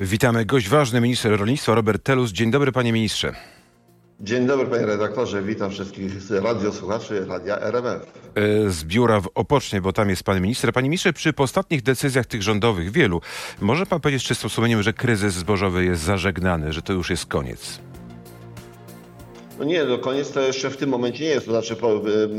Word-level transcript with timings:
Witamy. 0.00 0.44
Gość 0.44 0.68
ważny, 0.68 1.00
minister 1.00 1.38
rolnictwa 1.38 1.74
Robert 1.74 2.02
Telus. 2.02 2.30
Dzień 2.30 2.50
dobry, 2.50 2.72
panie 2.72 2.92
ministrze. 2.92 3.34
Dzień 4.20 4.46
dobry 4.46 4.66
panie 4.66 4.86
redaktorze, 4.86 5.42
witam 5.42 5.70
wszystkich 5.70 6.12
radiosłuchaczy 6.30 7.26
Radia 7.26 7.60
RMF. 7.60 8.02
E, 8.34 8.70
z 8.70 8.84
biura 8.84 9.20
w 9.20 9.28
Opocznie, 9.34 9.80
bo 9.80 9.92
tam 9.92 10.10
jest 10.10 10.22
pan 10.22 10.40
minister. 10.40 10.72
Panie 10.72 10.88
ministrze, 10.88 11.12
przy 11.12 11.32
ostatnich 11.36 11.82
decyzjach 11.82 12.26
tych 12.26 12.42
rządowych, 12.42 12.90
wielu, 12.90 13.20
może 13.60 13.86
pan 13.86 14.00
powiedzieć 14.00 14.22
z 14.22 14.26
czystym 14.26 14.50
sumieniem, 14.50 14.82
że 14.82 14.92
kryzys 14.92 15.34
zbożowy 15.34 15.84
jest 15.84 16.02
zażegnany, 16.02 16.72
że 16.72 16.82
to 16.82 16.92
już 16.92 17.10
jest 17.10 17.26
koniec? 17.26 17.80
No 19.58 19.64
nie, 19.64 19.84
no 19.84 19.98
koniec 19.98 20.30
to 20.30 20.40
jeszcze 20.40 20.70
w 20.70 20.76
tym 20.76 20.90
momencie 20.90 21.24
nie 21.24 21.30
jest. 21.30 21.46
To 21.46 21.52
znaczy 21.52 21.76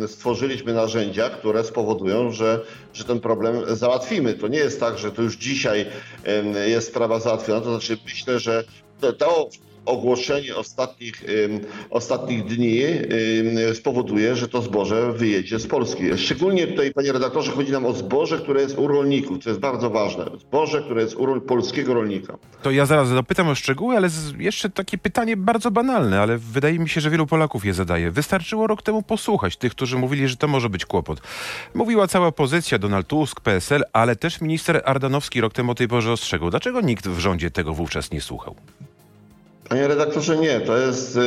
stworzyliśmy 0.07 0.73
narzędzia, 0.73 1.29
które 1.29 1.63
spowodują, 1.63 2.31
że, 2.31 2.61
że 2.93 3.03
ten 3.03 3.19
problem 3.19 3.75
załatwimy. 3.75 4.33
To 4.33 4.47
nie 4.47 4.57
jest 4.57 4.79
tak, 4.79 4.97
że 4.97 5.11
to 5.11 5.21
już 5.21 5.35
dzisiaj 5.37 5.85
jest 6.67 6.87
sprawa 6.87 7.19
załatwiona. 7.19 7.61
To 7.61 7.69
znaczy 7.69 7.97
myślę, 8.05 8.39
że 8.39 8.63
to 9.17 9.49
ogłoszenie 9.89 10.55
ostatnich, 10.55 11.23
ostatnich 11.89 12.45
dni 12.45 12.81
spowoduje, 13.73 14.35
że 14.35 14.47
to 14.47 14.61
zboże 14.61 15.13
wyjedzie 15.13 15.59
z 15.59 15.67
Polski. 15.67 16.03
Szczególnie 16.17 16.67
tutaj, 16.67 16.93
panie 16.93 17.11
redaktorze, 17.11 17.51
chodzi 17.51 17.71
nam 17.71 17.85
o 17.85 17.93
zboże, 17.93 18.37
które 18.37 18.61
jest 18.61 18.77
u 18.77 18.87
rolników, 18.87 19.43
co 19.43 19.49
jest 19.49 19.61
bardzo 19.61 19.89
ważne. 19.89 20.25
Zboże, 20.39 20.81
które 20.81 21.01
jest 21.01 21.15
u 21.15 21.41
polskiego 21.41 21.93
rolnika. 21.93 22.37
To 22.61 22.71
ja 22.71 22.85
zaraz 22.85 23.11
dopytam 23.11 23.47
o 23.47 23.55
szczegóły, 23.55 23.97
ale 23.97 24.09
jeszcze 24.37 24.69
takie 24.69 24.97
pytanie 24.97 25.37
bardzo 25.37 25.71
banalne, 25.71 26.21
ale 26.21 26.37
wydaje 26.37 26.79
mi 26.79 26.89
się, 26.89 27.01
że 27.01 27.09
wielu 27.09 27.27
Polaków 27.27 27.65
je 27.65 27.73
zadaje. 27.73 28.11
Wystarczyło 28.11 28.67
rok 28.67 28.81
temu 28.81 29.03
posłuchać 29.03 29.57
tych, 29.57 29.71
którzy 29.71 29.97
mówili, 29.97 30.27
że 30.27 30.35
to 30.35 30.47
może 30.47 30.69
być 30.69 30.85
kłopot. 30.85 31.21
Mówiła 31.73 32.07
cała 32.07 32.27
opozycja, 32.27 32.79
Donald 32.79 33.07
Tusk, 33.07 33.39
PSL, 33.39 33.83
ale 33.93 34.15
też 34.15 34.41
minister 34.41 34.81
Ardanowski 34.85 35.41
rok 35.41 35.53
temu 35.53 35.71
o 35.71 35.75
tej 35.75 35.87
porze 35.87 36.11
ostrzegał. 36.11 36.49
Dlaczego 36.49 36.81
nikt 36.81 37.07
w 37.07 37.19
rządzie 37.19 37.51
tego 37.51 37.73
wówczas 37.73 38.11
nie 38.11 38.21
słuchał? 38.21 38.55
Panie 39.69 39.87
redaktorze, 39.87 40.37
nie, 40.37 40.59
to 40.59 40.77
jest 40.77 41.19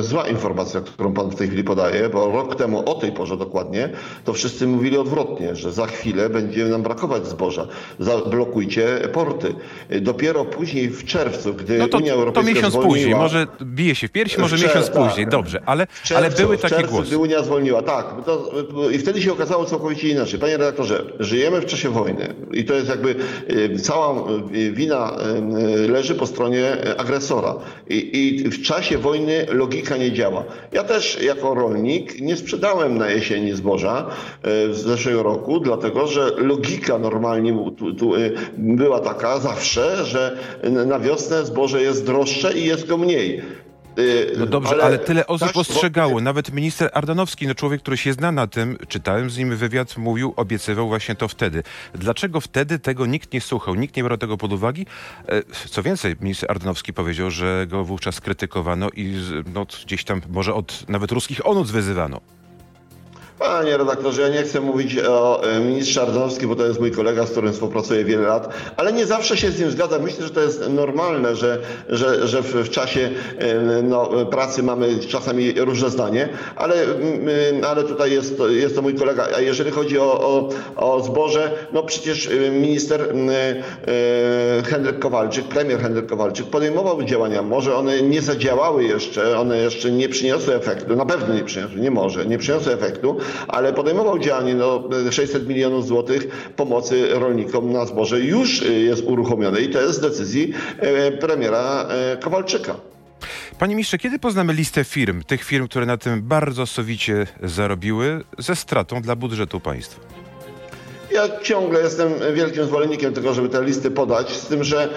zła 0.00 0.28
informacja, 0.28 0.80
którą 0.80 1.12
pan 1.12 1.30
w 1.30 1.34
tej 1.34 1.46
chwili 1.46 1.64
podaje, 1.64 2.08
bo 2.08 2.32
rok 2.32 2.56
temu 2.56 2.90
o 2.90 2.94
tej 2.94 3.12
porze 3.12 3.36
dokładnie, 3.36 3.88
to 4.24 4.32
wszyscy 4.32 4.66
mówili 4.66 4.98
odwrotnie, 4.98 5.56
że 5.56 5.72
za 5.72 5.86
chwilę 5.86 6.30
będzie 6.30 6.64
nam 6.64 6.82
brakować 6.82 7.26
zboża. 7.26 7.66
Zablokujcie 7.98 9.08
porty. 9.12 9.54
Dopiero 10.00 10.44
później 10.44 10.88
w 10.88 11.04
czerwcu, 11.04 11.54
gdy 11.54 11.78
no 11.78 11.88
to, 11.88 11.98
Unia 11.98 12.12
Europejska 12.12 12.50
To 12.50 12.54
miesiąc 12.56 12.72
zwolniła, 12.72 12.94
później, 12.94 13.14
może 13.14 13.46
bije 13.62 13.94
się 13.94 14.08
w 14.08 14.10
piersi, 14.10 14.40
może 14.40 14.56
w 14.56 14.62
miesiąc 14.62 14.90
tak, 14.90 14.94
później, 14.94 15.26
dobrze, 15.26 15.62
ale, 15.66 15.86
czerwcu, 15.86 16.16
ale 16.16 16.30
były 16.30 16.58
takie 16.58 16.76
czerwcu, 16.76 16.94
głosy. 16.94 17.08
Gdy 17.08 17.18
Unia 17.18 17.42
zwolniła, 17.42 17.82
tak. 17.82 18.06
To, 18.26 18.50
I 18.90 18.98
wtedy 18.98 19.22
się 19.22 19.32
okazało 19.32 19.64
całkowicie 19.64 20.08
inaczej. 20.08 20.40
Panie 20.40 20.56
redaktorze, 20.56 21.04
żyjemy 21.20 21.60
w 21.60 21.66
czasie 21.66 21.88
wojny 21.88 22.34
i 22.52 22.64
to 22.64 22.74
jest 22.74 22.88
jakby 22.88 23.14
cała 23.82 24.14
wina 24.72 25.16
leży 25.88 26.14
po 26.14 26.26
stronie 26.26 26.76
agresora. 26.96 27.54
I, 27.88 28.18
I, 28.18 28.50
w 28.50 28.62
czasie 28.62 28.98
wojny 28.98 29.46
logika 29.48 29.96
nie 29.96 30.12
działa. 30.12 30.44
Ja 30.72 30.84
też 30.84 31.22
jako 31.22 31.54
rolnik 31.54 32.20
nie 32.20 32.36
sprzedałem 32.36 32.98
na 32.98 33.10
jesieni 33.10 33.52
zboża 33.52 34.10
z 34.70 34.76
zeszłego 34.76 35.22
roku, 35.22 35.60
dlatego 35.60 36.06
że 36.06 36.30
logika 36.36 36.98
normalnie 36.98 37.58
tu 37.98 38.12
była 38.58 39.00
taka 39.00 39.38
zawsze, 39.38 40.04
że 40.04 40.38
na 40.86 40.98
wiosnę 40.98 41.44
zboże 41.44 41.82
jest 41.82 42.06
droższe 42.06 42.58
i 42.58 42.64
jest 42.64 42.86
go 42.86 42.98
mniej. 42.98 43.42
No 44.38 44.46
dobrze, 44.46 44.72
ale, 44.72 44.84
ale 44.84 44.98
tyle 44.98 45.26
osób 45.26 45.56
ostrzegało. 45.56 46.20
Nawet 46.20 46.52
minister 46.52 46.90
Ardanowski, 46.94 47.46
no 47.46 47.54
człowiek, 47.54 47.82
który 47.82 47.96
się 47.96 48.12
zna 48.12 48.32
na 48.32 48.46
tym, 48.46 48.78
czytałem 48.88 49.30
z 49.30 49.38
nim 49.38 49.56
wywiad, 49.56 49.96
mówił, 49.96 50.34
obiecywał 50.36 50.88
właśnie 50.88 51.14
to 51.14 51.28
wtedy. 51.28 51.62
Dlaczego 51.94 52.40
wtedy 52.40 52.78
tego 52.78 53.06
nikt 53.06 53.32
nie 53.32 53.40
słuchał, 53.40 53.74
nikt 53.74 53.96
nie 53.96 54.04
brał 54.04 54.18
tego 54.18 54.36
pod 54.36 54.52
uwagę? 54.52 54.82
Co 55.70 55.82
więcej, 55.82 56.16
minister 56.20 56.50
Ardanowski 56.50 56.92
powiedział, 56.92 57.30
że 57.30 57.66
go 57.68 57.84
wówczas 57.84 58.20
krytykowano 58.20 58.90
i 58.90 59.14
no, 59.54 59.66
gdzieś 59.84 60.04
tam 60.04 60.20
może 60.28 60.54
od 60.54 60.88
nawet 60.88 61.12
ruskich 61.12 61.46
onuc 61.46 61.70
wyzywano. 61.70 62.20
Panie 63.38 63.76
redaktorze, 63.76 64.22
ja 64.22 64.28
nie 64.28 64.42
chcę 64.42 64.60
mówić 64.60 64.98
o 64.98 65.40
ministrze 65.66 66.02
Ardanowskim, 66.02 66.48
bo 66.48 66.56
to 66.56 66.66
jest 66.66 66.80
mój 66.80 66.90
kolega, 66.90 67.26
z 67.26 67.30
którym 67.30 67.52
współpracuję 67.52 68.04
wiele 68.04 68.26
lat, 68.28 68.54
ale 68.76 68.92
nie 68.92 69.06
zawsze 69.06 69.36
się 69.36 69.50
z 69.50 69.60
nim 69.60 69.70
zgadzam. 69.70 70.02
Myślę, 70.02 70.24
że 70.24 70.30
to 70.30 70.40
jest 70.40 70.68
normalne, 70.70 71.36
że, 71.36 71.58
że, 71.88 72.28
że 72.28 72.42
w, 72.42 72.54
w 72.54 72.70
czasie 72.70 73.10
no, 73.82 74.06
pracy 74.30 74.62
mamy 74.62 74.98
czasami 74.98 75.52
różne 75.52 75.90
zdanie, 75.90 76.28
ale, 76.56 76.74
ale 77.68 77.84
tutaj 77.84 78.12
jest, 78.12 78.34
jest 78.48 78.74
to 78.74 78.82
mój 78.82 78.94
kolega. 78.94 79.26
A 79.36 79.40
jeżeli 79.40 79.70
chodzi 79.70 79.98
o, 79.98 80.20
o, 80.20 80.48
o 80.76 81.02
zboże, 81.02 81.50
no 81.72 81.82
przecież 81.82 82.30
minister 82.52 83.14
Henryk 84.64 84.98
Kowalczyk, 84.98 85.44
premier 85.44 85.80
Henryk 85.80 86.06
Kowalczyk 86.06 86.46
podejmował 86.46 87.02
działania. 87.02 87.42
Może 87.42 87.76
one 87.76 88.02
nie 88.02 88.22
zadziałały 88.22 88.84
jeszcze, 88.84 89.38
one 89.38 89.58
jeszcze 89.58 89.90
nie 89.90 90.08
przyniosły 90.08 90.54
efektu, 90.54 90.96
na 90.96 91.06
pewno 91.06 91.34
nie 91.34 91.44
przyniosły, 91.44 91.80
nie 91.80 91.90
może, 91.90 92.26
nie 92.26 92.38
przyniosły 92.38 92.72
efektu, 92.72 93.16
ale 93.48 93.72
podejmował 93.72 94.18
działanie, 94.18 94.54
no 94.54 94.88
600 95.10 95.48
milionów 95.48 95.86
złotych 95.86 96.50
pomocy 96.56 97.08
rolnikom 97.10 97.72
na 97.72 97.86
zboże 97.86 98.20
już 98.20 98.62
jest 98.62 99.02
uruchomione 99.04 99.60
i 99.60 99.70
to 99.70 99.80
jest 99.80 99.94
z 99.94 100.00
decyzji 100.00 100.52
premiera 101.20 101.88
Kowalczyka. 102.20 102.74
Panie 103.58 103.74
ministrze, 103.74 103.98
kiedy 103.98 104.18
poznamy 104.18 104.52
listę 104.52 104.84
firm, 104.84 105.22
tych 105.22 105.44
firm, 105.44 105.68
które 105.68 105.86
na 105.86 105.96
tym 105.96 106.22
bardzo 106.22 106.66
sowicie 106.66 107.26
zarobiły, 107.42 108.24
ze 108.38 108.56
stratą 108.56 109.02
dla 109.02 109.16
budżetu 109.16 109.60
państwa? 109.60 110.00
Ja 111.18 111.40
ciągle 111.42 111.80
jestem 111.80 112.12
wielkim 112.34 112.64
zwolennikiem 112.64 113.12
tego, 113.12 113.34
żeby 113.34 113.48
te 113.48 113.64
listy 113.64 113.90
podać, 113.90 114.30
z 114.30 114.46
tym, 114.46 114.64
że 114.64 114.88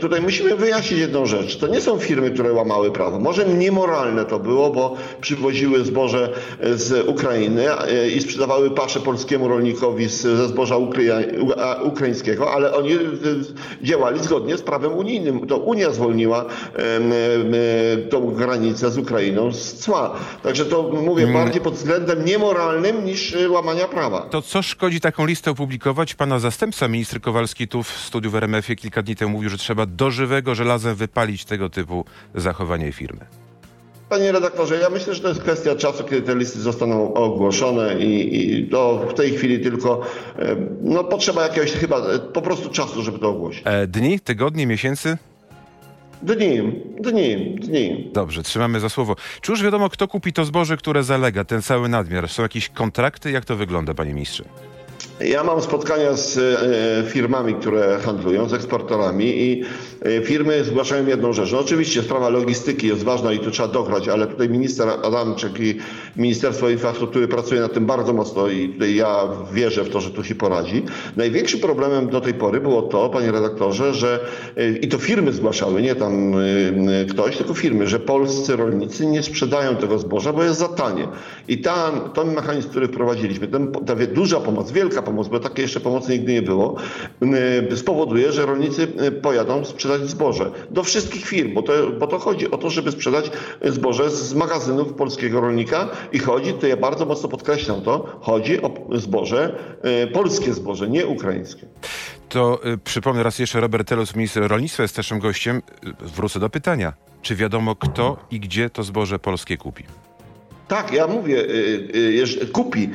tutaj 0.00 0.20
musimy 0.20 0.56
wyjaśnić 0.56 1.00
jedną 1.00 1.26
rzecz. 1.26 1.56
To 1.56 1.66
nie 1.66 1.80
są 1.80 1.98
firmy, 1.98 2.30
które 2.30 2.52
łamały 2.52 2.90
prawo. 2.90 3.18
Może 3.18 3.44
niemoralne 3.44 4.24
to 4.24 4.38
było, 4.38 4.70
bo 4.70 4.96
przywoziły 5.20 5.84
zboże 5.84 6.32
z 6.74 7.08
Ukrainy 7.08 7.66
i 8.16 8.20
sprzedawały 8.20 8.70
pasze 8.70 9.00
polskiemu 9.00 9.48
rolnikowi 9.48 10.08
ze 10.08 10.48
zboża 10.48 10.76
ukraińskiego, 11.82 12.52
ale 12.52 12.74
oni 12.74 12.98
działali 13.82 14.20
zgodnie 14.20 14.56
z 14.56 14.62
prawem 14.62 14.92
unijnym. 14.92 15.46
To 15.46 15.56
Unia 15.56 15.90
zwolniła 15.90 16.44
tą 18.10 18.34
granicę 18.34 18.90
z 18.90 18.98
Ukrainą 18.98 19.52
z 19.52 19.74
cła. 19.74 20.14
Także 20.42 20.64
to 20.64 20.82
mówię 20.82 21.26
bardziej 21.26 21.60
pod 21.60 21.74
względem 21.74 22.24
niemoralnym 22.24 23.04
niż 23.04 23.36
łamania 23.48 23.88
prawa. 23.88 24.20
To 24.20 24.42
co 24.42 24.62
szkodzi 24.62 25.00
taką 25.00 25.23
listę 25.26 25.50
opublikować. 25.50 26.14
Pana 26.14 26.38
zastępca, 26.38 26.88
minister 26.88 27.20
Kowalski, 27.20 27.68
tu 27.68 27.82
w 27.82 27.88
studiu 27.88 28.30
w 28.30 28.34
RMF-ie 28.34 28.76
kilka 28.76 29.02
dni 29.02 29.16
temu 29.16 29.32
mówił, 29.32 29.50
że 29.50 29.58
trzeba 29.58 29.86
do 29.86 30.10
żywego 30.10 30.54
żelazem 30.54 30.94
wypalić 30.94 31.44
tego 31.44 31.70
typu 31.70 32.04
zachowanie 32.34 32.92
firmy. 32.92 33.26
Panie 34.08 34.32
redaktorze, 34.32 34.76
ja 34.76 34.90
myślę, 34.90 35.14
że 35.14 35.20
to 35.20 35.28
jest 35.28 35.40
kwestia 35.40 35.76
czasu, 35.76 36.04
kiedy 36.04 36.22
te 36.22 36.36
listy 36.36 36.60
zostaną 36.60 37.14
ogłoszone 37.14 37.98
i, 37.98 38.50
i 38.60 38.68
to 38.68 39.06
w 39.10 39.14
tej 39.14 39.30
chwili 39.30 39.60
tylko 39.60 40.00
no, 40.82 41.04
potrzeba 41.04 41.42
jakiegoś 41.42 41.72
chyba 41.72 42.02
po 42.32 42.42
prostu 42.42 42.70
czasu, 42.70 43.02
żeby 43.02 43.18
to 43.18 43.28
ogłosić. 43.28 43.62
E, 43.64 43.86
dni, 43.86 44.20
tygodnie, 44.20 44.66
miesięcy? 44.66 45.18
Dni, 46.22 46.82
dni, 47.00 47.56
dni. 47.60 48.10
Dobrze, 48.12 48.42
trzymamy 48.42 48.80
za 48.80 48.88
słowo. 48.88 49.16
Czy 49.40 49.52
już 49.52 49.62
wiadomo, 49.62 49.90
kto 49.90 50.08
kupi 50.08 50.32
to 50.32 50.44
zboże, 50.44 50.76
które 50.76 51.02
zalega, 51.02 51.44
ten 51.44 51.62
cały 51.62 51.88
nadmiar? 51.88 52.28
Są 52.28 52.42
jakieś 52.42 52.68
kontrakty? 52.68 53.30
Jak 53.30 53.44
to 53.44 53.56
wygląda, 53.56 53.94
panie 53.94 54.14
ministrze? 54.14 54.44
Ja 55.20 55.44
mam 55.44 55.62
spotkania 55.62 56.16
z 56.16 56.38
e, 56.38 57.10
firmami, 57.10 57.54
które 57.54 57.98
handlują, 58.04 58.48
z 58.48 58.54
eksporterami 58.54 59.24
i 59.24 59.62
e, 60.02 60.22
firmy 60.22 60.64
zgłaszają 60.64 61.06
jedną 61.06 61.32
rzecz. 61.32 61.52
No 61.52 61.60
oczywiście 61.60 62.02
sprawa 62.02 62.28
logistyki 62.28 62.86
jest 62.86 63.02
ważna 63.02 63.32
i 63.32 63.38
tu 63.38 63.50
trzeba 63.50 63.68
dograć, 63.68 64.08
ale 64.08 64.26
tutaj 64.26 64.48
minister 64.48 64.88
Adamczyk 64.88 65.60
i 65.60 65.78
Ministerstwo 66.16 66.68
Infrastruktury 66.68 67.28
pracuje 67.28 67.60
nad 67.60 67.72
tym 67.72 67.86
bardzo 67.86 68.12
mocno 68.12 68.48
i 68.48 68.68
tutaj 68.68 68.94
ja 68.94 69.28
wierzę 69.52 69.84
w 69.84 69.90
to, 69.90 70.00
że 70.00 70.10
tu 70.10 70.24
się 70.24 70.34
poradzi. 70.34 70.82
Największym 71.16 71.60
problemem 71.60 72.08
do 72.08 72.20
tej 72.20 72.34
pory 72.34 72.60
było 72.60 72.82
to, 72.82 73.08
panie 73.08 73.32
redaktorze, 73.32 73.94
że 73.94 74.20
e, 74.56 74.70
i 74.70 74.88
to 74.88 74.98
firmy 74.98 75.32
zgłaszały, 75.32 75.82
nie 75.82 75.94
tam 75.94 76.34
ktoś, 77.10 77.36
tylko 77.36 77.54
firmy, 77.54 77.86
że 77.86 78.00
polscy 78.00 78.56
rolnicy 78.56 79.06
nie 79.06 79.22
sprzedają 79.22 79.76
tego 79.76 79.98
zboża, 79.98 80.32
bo 80.32 80.42
jest 80.42 80.58
za 80.58 80.68
tanie. 80.68 81.08
I 81.48 81.58
ten, 81.58 82.00
ten 82.14 82.34
mechanizm, 82.34 82.68
który 82.68 82.88
wprowadziliśmy, 82.88 83.48
ten, 83.48 83.72
ta 83.72 83.94
duża 84.14 84.40
pomoc, 84.40 84.72
wielka 84.72 84.93
pomoc, 85.02 85.28
bo 85.28 85.40
takiej 85.40 85.62
jeszcze 85.62 85.80
pomocy 85.80 86.12
nigdy 86.12 86.32
nie 86.32 86.42
było, 86.42 86.76
spowoduje, 87.76 88.32
że 88.32 88.46
rolnicy 88.46 88.86
pojadą 89.22 89.64
sprzedać 89.64 90.00
zboże 90.00 90.50
do 90.70 90.82
wszystkich 90.82 91.26
firm, 91.26 91.54
bo 91.54 91.62
to, 91.62 91.72
bo 91.98 92.06
to 92.06 92.18
chodzi 92.18 92.50
o 92.50 92.58
to, 92.58 92.70
żeby 92.70 92.92
sprzedać 92.92 93.30
zboże 93.64 94.10
z 94.10 94.34
magazynów 94.34 94.92
polskiego 94.92 95.40
rolnika 95.40 95.88
i 96.12 96.18
chodzi, 96.18 96.52
to 96.52 96.66
ja 96.66 96.76
bardzo 96.76 97.06
mocno 97.06 97.28
podkreślam 97.28 97.82
to, 97.82 98.18
chodzi 98.20 98.62
o 98.62 98.70
zboże, 98.92 99.58
polskie 100.12 100.52
zboże, 100.52 100.88
nie 100.88 101.06
ukraińskie. 101.06 101.66
To 102.28 102.60
y, 102.66 102.78
przypomnę 102.78 103.22
raz 103.22 103.38
jeszcze, 103.38 103.60
Robert 103.60 103.88
Telus, 103.88 104.16
minister 104.16 104.48
rolnictwa 104.48 104.82
jest 104.82 104.96
naszym 104.96 105.18
gościem. 105.18 105.62
Wrócę 106.00 106.40
do 106.40 106.50
pytania. 106.50 106.92
Czy 107.22 107.36
wiadomo 107.36 107.76
kto 107.76 108.16
i 108.30 108.40
gdzie 108.40 108.70
to 108.70 108.82
zboże 108.82 109.18
polskie 109.18 109.56
kupi? 109.56 109.84
Tak, 110.74 110.92
ja 110.92 111.06
mówię, 111.06 111.38
y, 111.38 112.42
y, 112.42 112.46
kupi. 112.52 112.90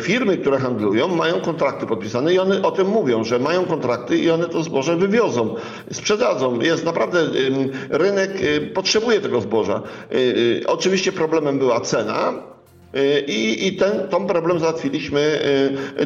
Firmy, 0.00 0.36
które 0.36 0.58
handlują, 0.58 1.08
mają 1.08 1.40
kontrakty 1.40 1.86
podpisane 1.86 2.34
i 2.34 2.38
one 2.38 2.62
o 2.62 2.70
tym 2.70 2.86
mówią, 2.86 3.24
że 3.24 3.38
mają 3.38 3.64
kontrakty 3.64 4.18
i 4.18 4.30
one 4.30 4.48
to 4.48 4.62
zboże 4.62 4.96
wywiozą, 4.96 5.54
sprzedadzą. 5.92 6.60
Jest 6.60 6.84
naprawdę, 6.84 7.26
rynek 7.90 8.30
y, 8.42 8.60
potrzebuje 8.60 9.20
tego 9.20 9.40
zboża. 9.40 9.82
Oczywiście 10.66 11.12
problemem 11.12 11.58
była 11.58 11.80
cena, 11.80 12.32
i, 13.26 13.66
i 13.66 13.76
ten, 13.76 14.08
problem 14.28 14.58
załatwiliśmy 14.60 15.40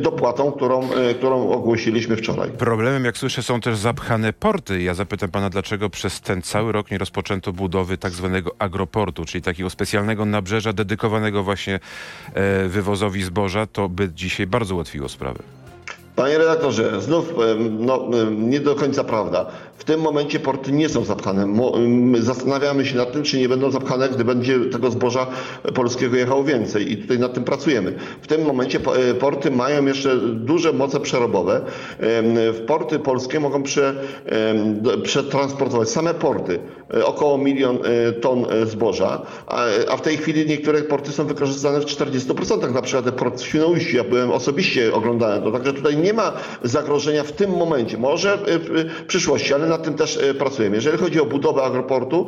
dopłatą, 0.01 0.53
którą, 0.53 0.89
którą 1.19 1.51
ogłosiliśmy 1.51 2.17
wczoraj. 2.17 2.51
Problemem, 2.51 3.05
jak 3.05 3.19
słyszę, 3.19 3.43
są 3.43 3.61
też 3.61 3.77
zapchane 3.79 4.33
porty. 4.33 4.83
Ja 4.83 4.95
zapytam 4.95 5.31
pana, 5.31 5.51
dlaczego 5.51 5.91
przez 5.91 6.21
ten 6.21 6.43
cały 6.43 6.73
rok 6.73 6.91
nie 6.91 6.99
rozpoczęto 6.99 7.53
budowy 7.53 7.99
tak 7.99 8.13
zwanego 8.13 8.55
agroportu, 8.59 9.25
czyli 9.25 9.43
takiego 9.43 9.71
specjalnego 9.71 10.25
nabrzeża 10.25 10.73
dedykowanego 10.73 11.43
właśnie 11.43 11.81
e, 12.35 12.69
wywozowi 12.69 13.23
zboża. 13.23 13.67
To 13.67 13.89
by 13.89 14.09
dzisiaj 14.15 14.47
bardzo 14.47 14.75
ułatwiło 14.75 15.09
sprawę. 15.09 15.60
Panie 16.17 16.39
redaktorze, 16.39 17.01
znów 17.01 17.35
no, 17.79 18.09
nie 18.31 18.61
do 18.61 18.75
końca 18.75 19.05
prawda. 19.05 19.47
W 19.81 19.85
tym 19.85 20.01
momencie 20.01 20.41
porty 20.41 20.73
nie 20.73 20.89
są 20.89 21.05
zapchane. 21.05 21.49
Zastanawiamy 22.19 22.87
się 22.87 22.97
nad 22.97 23.13
tym, 23.13 23.23
czy 23.23 23.39
nie 23.39 23.49
będą 23.49 23.71
zapchane, 23.71 24.09
gdy 24.09 24.25
będzie 24.25 24.61
tego 24.61 24.91
zboża 24.91 25.27
polskiego 25.75 26.17
jechało 26.17 26.45
więcej 26.45 26.93
i 26.93 26.97
tutaj 26.97 27.19
nad 27.19 27.35
tym 27.35 27.45
pracujemy. 27.45 27.95
W 28.23 28.27
tym 28.27 28.45
momencie 28.45 28.79
e, 29.11 29.15
porty 29.15 29.51
mają 29.51 29.87
jeszcze 29.87 30.17
duże 30.17 30.73
moce 30.73 31.01
przerobowe. 31.01 31.61
Porty 32.67 32.99
polskie 32.99 33.41
mogą 33.41 33.63
prze, 33.63 33.95
przetransportować 35.03 35.89
same 35.89 36.15
porty 36.15 36.59
e, 36.95 37.07
około 37.07 37.39
milion 37.39 37.79
e, 37.85 38.13
ton 38.13 38.47
zboża, 38.65 39.23
a 39.89 39.97
w 39.97 40.01
tej 40.01 40.17
chwili 40.17 40.47
niektóre 40.47 40.83
porty 40.83 41.13
są 41.13 41.27
wykorzystane 41.27 41.81
w 41.81 41.85
40%, 41.85 42.75
na 42.75 42.83
przykład 42.83 43.15
port 43.15 43.41
w 43.41 43.45
Świnoujściu. 43.45 43.97
Ja 43.97 44.05
byłem 44.05 44.31
osobiście, 44.31 44.95
oglądałem 44.95 45.43
to, 45.43 45.51
także 45.51 45.73
tutaj 45.73 45.97
nie 46.01 46.13
ma 46.13 46.33
zagrożenia 46.63 47.23
w 47.23 47.33
tym 47.33 47.51
momencie. 47.51 47.99
Może 47.99 48.39
w 48.47 49.05
przyszłości, 49.07 49.55
ale 49.55 49.67
nad 49.67 49.83
tym 49.83 49.95
też 49.95 50.17
e, 50.17 50.35
pracujemy. 50.35 50.77
Jeżeli 50.77 50.99
chodzi 50.99 51.21
o 51.21 51.27
budowę 51.27 51.63
agroportu, 51.63 52.27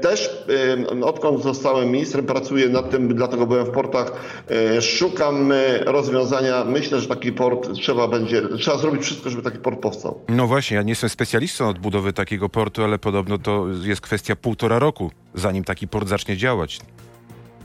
też 0.00 0.44
odkąd 1.02 1.42
zostałem 1.42 1.90
ministrem, 1.90 2.26
pracuję 2.26 2.68
nad 2.68 2.90
tym, 2.90 3.14
dlatego 3.14 3.46
byłem 3.46 3.66
w 3.66 3.70
portach, 3.70 4.12
szukam 4.80 5.52
rozwiązania. 5.86 6.64
Myślę, 6.64 7.00
że 7.00 7.08
taki 7.08 7.32
port 7.32 7.72
trzeba 7.72 8.08
będzie, 8.08 8.42
trzeba 8.58 8.78
zrobić 8.78 9.02
wszystko, 9.02 9.30
żeby 9.30 9.42
taki 9.42 9.58
port 9.58 9.80
powstał. 9.80 10.20
No 10.28 10.46
właśnie, 10.46 10.76
ja 10.76 10.82
nie 10.82 10.92
jestem 10.92 11.10
specjalistą 11.10 11.68
od 11.68 11.78
budowy 11.78 12.12
takiego 12.12 12.48
portu, 12.48 12.84
ale 12.84 12.98
podobno 12.98 13.38
to 13.38 13.66
jest 13.82 14.00
kwestia 14.00 14.36
półtora 14.36 14.78
roku, 14.78 15.10
zanim 15.34 15.64
taki 15.64 15.88
port 15.88 16.08
zacznie 16.08 16.36
działać. 16.36 16.80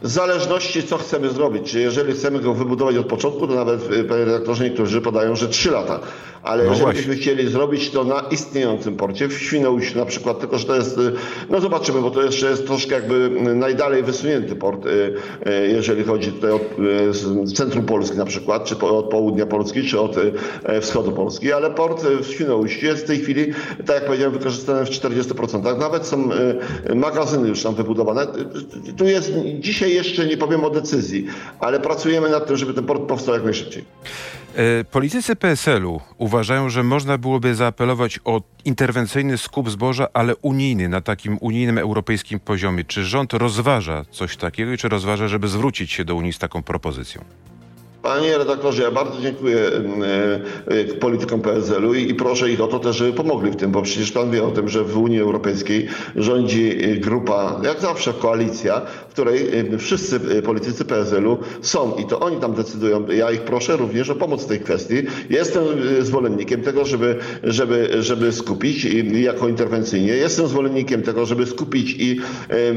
W 0.01 0.07
zależności, 0.07 0.83
co 0.83 0.97
chcemy 0.97 1.29
zrobić. 1.29 1.73
Jeżeli 1.73 2.13
chcemy 2.13 2.39
go 2.39 2.53
wybudować 2.53 2.95
od 2.97 3.05
początku, 3.05 3.47
to 3.47 3.55
nawet, 3.55 3.81
panie 4.09 4.25
redaktorze, 4.25 4.63
niektórzy 4.63 5.01
podają, 5.01 5.35
że 5.35 5.47
3 5.47 5.71
lata 5.71 5.99
ale 6.43 6.63
no 6.63 6.71
jeżeli 6.71 6.93
byśmy 6.93 7.15
chcieli 7.15 7.49
zrobić 7.49 7.89
to 7.89 8.03
na 8.03 8.19
istniejącym 8.31 8.95
porcie, 8.95 9.27
w 9.27 9.33
Świnoujściu 9.33 9.99
na 9.99 10.05
przykład, 10.05 10.39
tylko 10.39 10.57
że 10.57 10.65
to 10.65 10.75
jest, 10.75 10.97
y, 10.97 11.11
no 11.49 11.61
zobaczymy, 11.61 12.01
bo 12.01 12.11
to 12.11 12.23
jeszcze 12.23 12.49
jest 12.49 12.65
troszkę 12.65 12.95
jakby 12.95 13.29
najdalej 13.55 14.03
wysunięty 14.03 14.55
port, 14.55 14.85
y, 14.85 14.89
y, 14.89 15.67
jeżeli 15.67 16.03
chodzi 16.03 16.31
tutaj 16.31 16.51
od 16.51 16.63
centrum 17.53 17.85
Polski 17.85 18.17
na 18.17 18.25
przykład, 18.25 18.63
czy 18.63 18.77
od 18.77 19.09
południa 19.09 19.45
Polski, 19.45 19.83
czy 19.83 19.99
od 19.99 20.15
wschodu 20.81 21.11
Polski, 21.11 21.53
ale 21.53 21.71
port 21.71 22.03
w 22.03 22.31
Świnoujściu 22.31 22.85
jest 22.85 23.03
w 23.03 23.07
tej 23.07 23.19
chwili, 23.19 23.45
tak 23.85 23.95
jak 23.95 24.05
powiedziałem, 24.05 24.33
wykorzystany 24.33 24.85
w 24.85 24.89
40%. 24.89 25.77
Nawet 25.77 26.05
są 26.05 26.29
magazyny 26.95 27.49
już 27.49 27.63
tam 27.63 27.75
wybudowane. 27.75 28.27
Tu 28.97 29.05
jest, 29.05 29.33
dzisiaj 29.59 29.93
jeszcze 29.93 30.25
nie 30.25 30.37
powiem 30.37 30.65
o 30.65 30.69
decyzji, 30.69 31.27
ale 31.59 31.79
pracujemy 31.79 32.29
nad 32.29 32.47
tym, 32.47 32.57
żeby 32.57 32.73
ten 32.73 32.85
port 32.85 33.01
powstał 33.01 33.35
jak 33.35 33.43
najszybciej. 33.43 33.83
E, 34.55 34.83
politycy 34.83 35.35
PSL-u 35.35 36.01
uważają, 36.17 36.69
że 36.69 36.83
można 36.83 37.17
byłoby 37.17 37.55
zaapelować 37.55 38.19
o 38.25 38.41
interwencyjny 38.65 39.37
skup 39.37 39.69
zboża, 39.69 40.07
ale 40.13 40.35
unijny, 40.35 40.89
na 40.89 41.01
takim 41.01 41.37
unijnym, 41.41 41.77
europejskim 41.77 42.39
poziomie. 42.39 42.83
Czy 42.83 43.05
rząd 43.05 43.33
rozważa 43.33 44.05
coś 44.11 44.37
takiego 44.37 44.73
i 44.73 44.77
czy 44.77 44.89
rozważa, 44.89 45.27
żeby 45.27 45.47
zwrócić 45.47 45.91
się 45.91 46.05
do 46.05 46.15
Unii 46.15 46.33
z 46.33 46.39
taką 46.39 46.63
propozycją? 46.63 47.23
Panie 48.03 48.37
redaktorze, 48.37 48.83
ja 48.83 48.91
bardzo 48.91 49.21
dziękuję 49.21 49.57
e, 49.57 49.71
e, 50.67 50.83
politykom 50.83 51.41
PSL-u 51.41 51.93
i 51.93 52.15
proszę 52.15 52.51
ich 52.51 52.61
o 52.61 52.67
to 52.67 52.79
też, 52.79 52.95
żeby 52.95 53.13
pomogli 53.13 53.51
w 53.51 53.55
tym, 53.55 53.71
bo 53.71 53.81
przecież 53.81 54.11
pan 54.11 54.31
wie 54.31 54.43
o 54.43 54.51
tym, 54.51 54.69
że 54.69 54.83
w 54.83 54.97
Unii 54.97 55.19
Europejskiej 55.19 55.87
rządzi 56.15 56.77
grupa, 56.99 57.61
jak 57.63 57.81
zawsze 57.81 58.13
koalicja, 58.13 58.81
w 59.09 59.11
której 59.11 59.49
wszyscy 59.77 60.41
politycy 60.41 60.85
PSL-u 60.85 61.37
są 61.61 61.95
i 61.95 62.05
to 62.05 62.19
oni 62.19 62.37
tam 62.37 62.53
decydują. 62.53 63.07
Ja 63.07 63.31
ich 63.31 63.41
proszę 63.41 63.77
również 63.77 64.09
o 64.09 64.15
pomoc 64.15 64.43
w 64.43 64.47
tej 64.47 64.59
kwestii. 64.59 64.95
Jestem 65.29 65.63
e, 65.99 66.01
zwolennikiem 66.01 66.61
tego, 66.61 66.85
żeby, 66.85 67.15
żeby, 67.43 68.03
żeby 68.03 68.31
skupić 68.31 68.87
jako 69.13 69.47
interwencyjnie. 69.47 70.13
Jestem 70.13 70.47
zwolennikiem 70.47 71.01
tego, 71.01 71.25
żeby 71.25 71.45
skupić 71.45 71.95
i 71.99 72.19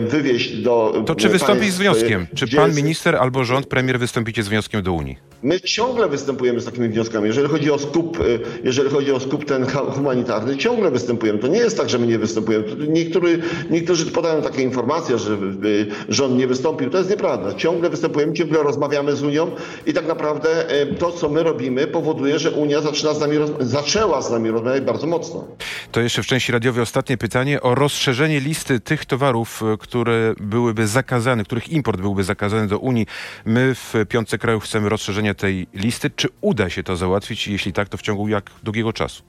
wywieźć 0.08 0.56
do. 0.56 1.02
To 1.06 1.14
czy 1.14 1.28
wystąpić 1.28 1.72
z 1.72 1.78
wnioskiem? 1.78 2.26
Czy 2.34 2.48
pan 2.48 2.74
minister 2.74 3.16
albo 3.16 3.44
rząd, 3.44 3.66
premier 3.66 3.98
wystąpicie 3.98 4.42
z 4.42 4.48
wnioskiem 4.48 4.82
do 4.82 4.92
Unii? 4.92 5.11
My 5.42 5.60
ciągle 5.60 6.08
występujemy 6.08 6.60
z 6.60 6.64
takimi 6.64 6.88
wnioskami. 6.88 7.26
Jeżeli 7.26 7.48
chodzi 7.48 7.70
o 7.70 7.78
skup, 7.78 8.20
y, 8.20 8.40
jeżeli 8.64 8.90
chodzi 8.90 9.12
o 9.12 9.20
skup 9.20 9.44
ten 9.44 9.66
humanitarny, 9.66 10.56
ciągle 10.56 10.90
występujemy. 10.90 11.38
To 11.38 11.48
nie 11.48 11.58
jest 11.58 11.76
tak, 11.76 11.90
że 11.90 11.98
my 11.98 12.06
nie 12.06 12.18
występujemy. 12.18 12.64
Niektóry, 12.88 13.42
niektórzy 13.70 14.06
podają 14.06 14.42
takie 14.42 14.62
informacje, 14.62 15.18
że 15.18 15.34
y, 15.64 15.86
rząd 16.08 16.36
nie 16.36 16.46
wystąpił. 16.46 16.90
To 16.90 16.98
jest 16.98 17.10
nieprawda. 17.10 17.54
Ciągle 17.54 17.90
występujemy, 17.90 18.32
ciągle 18.32 18.62
rozmawiamy 18.62 19.16
z 19.16 19.22
Unią 19.22 19.50
i 19.86 19.92
tak 19.92 20.06
naprawdę 20.06 20.82
y, 20.82 20.94
to, 20.94 21.12
co 21.12 21.28
my 21.28 21.42
robimy, 21.42 21.86
powoduje, 21.86 22.38
że 22.38 22.50
Unia 22.50 22.80
zaczyna 22.80 23.14
z 23.14 23.20
nami, 23.20 23.36
zaczęła 23.60 24.22
z 24.22 24.30
nami 24.30 24.50
rozmawiać 24.50 24.82
bardzo 24.82 25.06
mocno. 25.06 25.44
To 25.92 26.00
jeszcze 26.00 26.22
w 26.22 26.26
części 26.26 26.52
radiowej 26.52 26.82
ostatnie 26.82 27.16
pytanie 27.16 27.60
o 27.60 27.74
rozszerzenie 27.74 28.40
listy 28.40 28.80
tych 28.80 29.04
towarów, 29.04 29.62
które 29.78 30.34
byłyby 30.40 30.86
zakazane, 30.86 31.44
których 31.44 31.68
import 31.68 32.00
byłby 32.00 32.24
zakazany 32.24 32.66
do 32.66 32.78
Unii. 32.78 33.06
My 33.44 33.74
w 33.74 33.94
piątce 34.08 34.38
krajów 34.38 34.64
chcemy 34.64 34.88
rozszerzenia 35.02 35.34
tej 35.34 35.66
listy. 35.74 36.10
Czy 36.10 36.28
uda 36.40 36.70
się 36.70 36.82
to 36.82 36.96
załatwić? 36.96 37.48
Jeśli 37.48 37.72
tak, 37.72 37.88
to 37.88 37.96
w 37.96 38.02
ciągu 38.02 38.28
jak 38.28 38.50
długiego 38.62 38.92
czasu? 38.92 39.22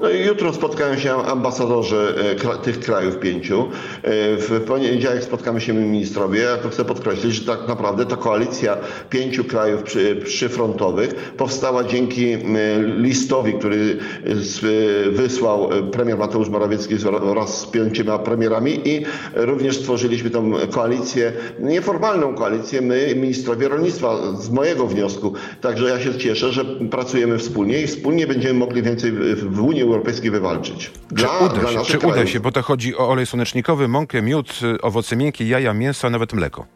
No 0.00 0.10
i 0.10 0.26
jutro 0.26 0.52
spotkają 0.52 0.98
się 0.98 1.14
ambasadorzy 1.14 2.14
e, 2.44 2.58
tych 2.58 2.80
krajów 2.80 3.18
pięciu. 3.18 3.62
E, 3.62 3.66
w 4.36 4.64
poniedziałek 4.66 5.24
spotkamy 5.24 5.60
się 5.60 5.72
ministrowie. 5.72 6.40
Ja 6.40 6.56
to 6.56 6.68
chcę 6.68 6.84
podkreślić, 6.84 7.34
że 7.34 7.56
tak 7.56 7.68
naprawdę 7.68 8.06
ta 8.06 8.16
koalicja 8.16 8.76
pięciu 9.10 9.44
krajów 9.44 9.82
przy, 9.82 10.16
przyfrontowych 10.16 11.14
powstała 11.14 11.84
dzięki 11.84 12.36
listowi, 12.96 13.52
który 13.52 13.98
wysłał 15.10 15.68
premier 15.92 16.18
Mateusz 16.18 16.48
Morawiecki 16.48 16.94
wraz 16.94 17.60
z 17.60 17.66
pięcioma 17.66 18.18
premierami 18.18 18.88
i 18.88 19.04
również 19.34 19.76
stworzyliśmy 19.76 20.30
tą 20.30 20.52
koalicję, 20.70 21.32
nieformalną 21.60 22.34
koalicję, 22.34 22.80
my, 22.80 23.14
ministrowie 23.16 23.68
rolnictwa, 23.68 24.36
z 24.36 24.50
mojego 24.50 24.86
wniosku. 24.86 25.32
Także 25.60 25.88
ja 25.88 26.00
się 26.00 26.14
cieszę, 26.14 26.52
że 26.52 26.64
pracujemy 26.64 27.38
wspólnie 27.38 27.82
i 27.82 27.86
wspólnie 27.86 28.26
będziemy 28.26 28.54
mogli 28.54 28.82
więcej 28.82 29.12
w 29.36 29.62
Unii 29.62 29.81
Europejskiej 29.82 30.30
wywalczyć. 30.30 30.90
Dla, 31.10 31.28
czy 31.28 31.44
uda 31.44 31.72
się, 31.72 31.84
czy 31.84 31.98
uda 31.98 32.26
się, 32.26 32.40
bo 32.40 32.52
to 32.52 32.62
chodzi 32.62 32.96
o 32.96 33.08
olej 33.08 33.26
słonecznikowy, 33.26 33.88
mąkę, 33.88 34.22
miód, 34.22 34.60
owoce 34.82 35.16
miękkie, 35.16 35.48
jaja, 35.48 35.74
mięso, 35.74 36.06
a 36.06 36.10
nawet 36.10 36.32
mleko. 36.32 36.66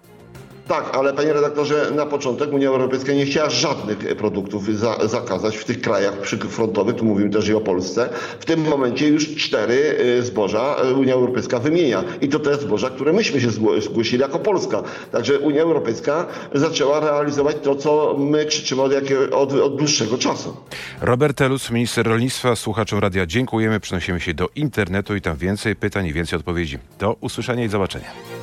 Tak, 0.68 0.96
ale 0.96 1.12
panie 1.12 1.32
redaktorze, 1.32 1.90
na 1.90 2.06
początek 2.06 2.52
Unia 2.52 2.68
Europejska 2.68 3.12
nie 3.12 3.26
chciała 3.26 3.50
żadnych 3.50 3.98
produktów 3.98 4.66
za, 4.66 5.08
zakazać 5.08 5.56
w 5.56 5.64
tych 5.64 5.80
krajach 5.80 6.20
przyfrontowych, 6.20 6.96
tu 6.96 7.04
mówimy 7.04 7.30
też 7.30 7.48
i 7.48 7.54
o 7.54 7.60
Polsce. 7.60 8.08
W 8.40 8.44
tym 8.44 8.60
momencie 8.60 9.08
już 9.08 9.34
cztery 9.36 9.96
y, 10.18 10.22
zboża 10.22 10.76
y, 10.90 10.94
Unia 10.94 11.14
Europejska 11.14 11.58
wymienia. 11.58 12.04
I 12.20 12.28
to 12.28 12.38
te 12.38 12.54
zboża, 12.54 12.90
które 12.90 13.12
myśmy 13.12 13.40
się 13.40 13.50
zgłosili 13.80 14.22
jako 14.22 14.38
Polska. 14.38 14.82
Także 15.12 15.38
Unia 15.38 15.62
Europejska 15.62 16.26
zaczęła 16.54 17.00
realizować 17.00 17.56
to, 17.62 17.74
co 17.74 18.16
my 18.18 18.44
krzyczymy 18.46 18.82
od, 18.82 18.92
od, 19.32 19.52
od 19.52 19.76
dłuższego 19.76 20.18
czasu. 20.18 20.56
Robert 21.00 21.36
Telus, 21.36 21.70
minister 21.70 22.06
rolnictwa, 22.06 22.56
słuchaczom 22.56 22.98
radia 22.98 23.26
dziękujemy. 23.26 23.80
Przenosimy 23.80 24.20
się 24.20 24.34
do 24.34 24.48
internetu 24.56 25.16
i 25.16 25.20
tam 25.20 25.36
więcej 25.36 25.76
pytań 25.76 26.06
i 26.06 26.12
więcej 26.12 26.38
odpowiedzi. 26.38 26.78
Do 26.98 27.16
usłyszenia 27.20 27.64
i 27.64 27.68
zobaczenia. 27.68 28.35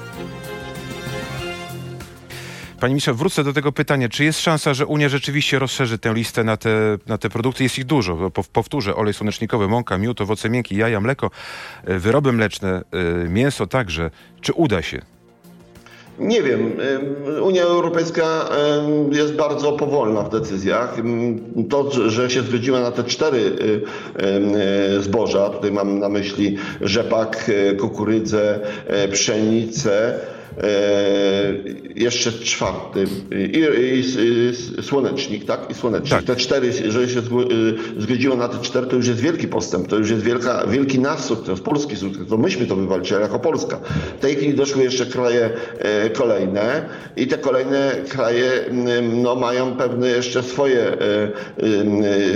Panie 2.84 2.94
ministrze, 2.94 3.14
wrócę 3.14 3.44
do 3.44 3.54
tego 3.54 3.72
pytania. 3.72 4.10
Czy 4.10 4.24
jest 4.24 4.40
szansa, 4.40 4.74
że 4.74 4.86
Unia 4.86 5.10
rzeczywiście 5.10 5.60
rozszerzy 5.60 5.98
tę 5.98 6.14
listę 6.14 6.44
na 6.44 6.58
te, 6.58 6.98
na 7.08 7.18
te 7.18 7.30
produkty? 7.30 7.64
Jest 7.64 7.78
ich 7.78 7.86
dużo. 7.86 8.32
Powtórzę, 8.54 8.96
olej 8.96 9.14
słonecznikowy, 9.14 9.68
mąka, 9.68 9.98
miód, 9.98 10.22
owoce 10.22 10.50
miękkie, 10.50 10.76
jaja, 10.78 11.00
mleko, 11.00 11.32
e, 11.84 12.00
wyroby 12.00 12.32
mleczne, 12.32 12.82
e, 13.26 13.30
mięso 13.30 13.68
także. 13.68 14.12
Czy 14.42 14.54
uda 14.54 14.82
się? 14.82 15.02
Nie 16.20 16.44
wiem. 16.44 16.72
Unia 17.42 17.64
Europejska 17.64 18.50
jest 19.12 19.36
bardzo 19.36 19.72
powolna 19.72 20.22
w 20.22 20.30
decyzjach. 20.30 20.96
To, 21.70 22.10
że 22.10 22.30
się 22.30 22.42
zgodziła 22.42 22.80
na 22.80 22.92
te 22.92 23.04
cztery 23.04 23.56
zboża, 25.00 25.50
tutaj 25.50 25.72
mam 25.72 26.00
na 26.00 26.10
myśli 26.10 26.58
rzepak, 26.82 27.52
kukurydzę, 27.80 28.60
pszenicę, 29.12 30.20
jeszcze 31.96 32.32
czwarty 32.32 33.06
i, 33.32 33.60
i, 33.60 34.04
i, 34.80 34.84
słonecznik, 34.84 35.46
tak? 35.46 35.68
I 35.70 35.74
słonecznik. 35.74 36.12
Tak. 36.12 36.24
Te 36.24 36.36
cztery, 36.36 36.72
jeżeli 36.84 37.14
się 37.14 37.22
zgodziło 37.98 38.36
na 38.36 38.48
te 38.48 38.64
cztery, 38.64 38.88
to 38.88 38.96
już 38.96 39.08
jest 39.08 39.20
wielki 39.20 39.48
postęp, 39.48 39.88
to 39.88 39.98
już 39.98 40.10
jest 40.10 40.24
wielka, 40.24 40.68
wielki 40.68 41.00
nasz 41.00 41.20
sukces, 41.20 41.62
polski 41.62 41.96
sukces, 41.96 42.28
to 42.30 42.38
myśmy 42.38 42.66
to 42.66 42.76
wywalczyli 42.76 43.22
jako 43.22 43.40
Polska. 43.40 43.80
W 44.18 44.22
tej 44.22 44.36
chwili 44.36 44.54
doszły 44.54 44.84
jeszcze 44.84 45.06
kraje 45.06 45.50
kolejne 46.14 46.86
i 47.18 47.28
te 47.28 47.38
kolejne 47.38 47.92
kraje 48.10 48.52
no, 49.24 49.36
mają 49.36 49.74
pewne 49.78 50.08
jeszcze 50.08 50.44
swoje 50.44 50.98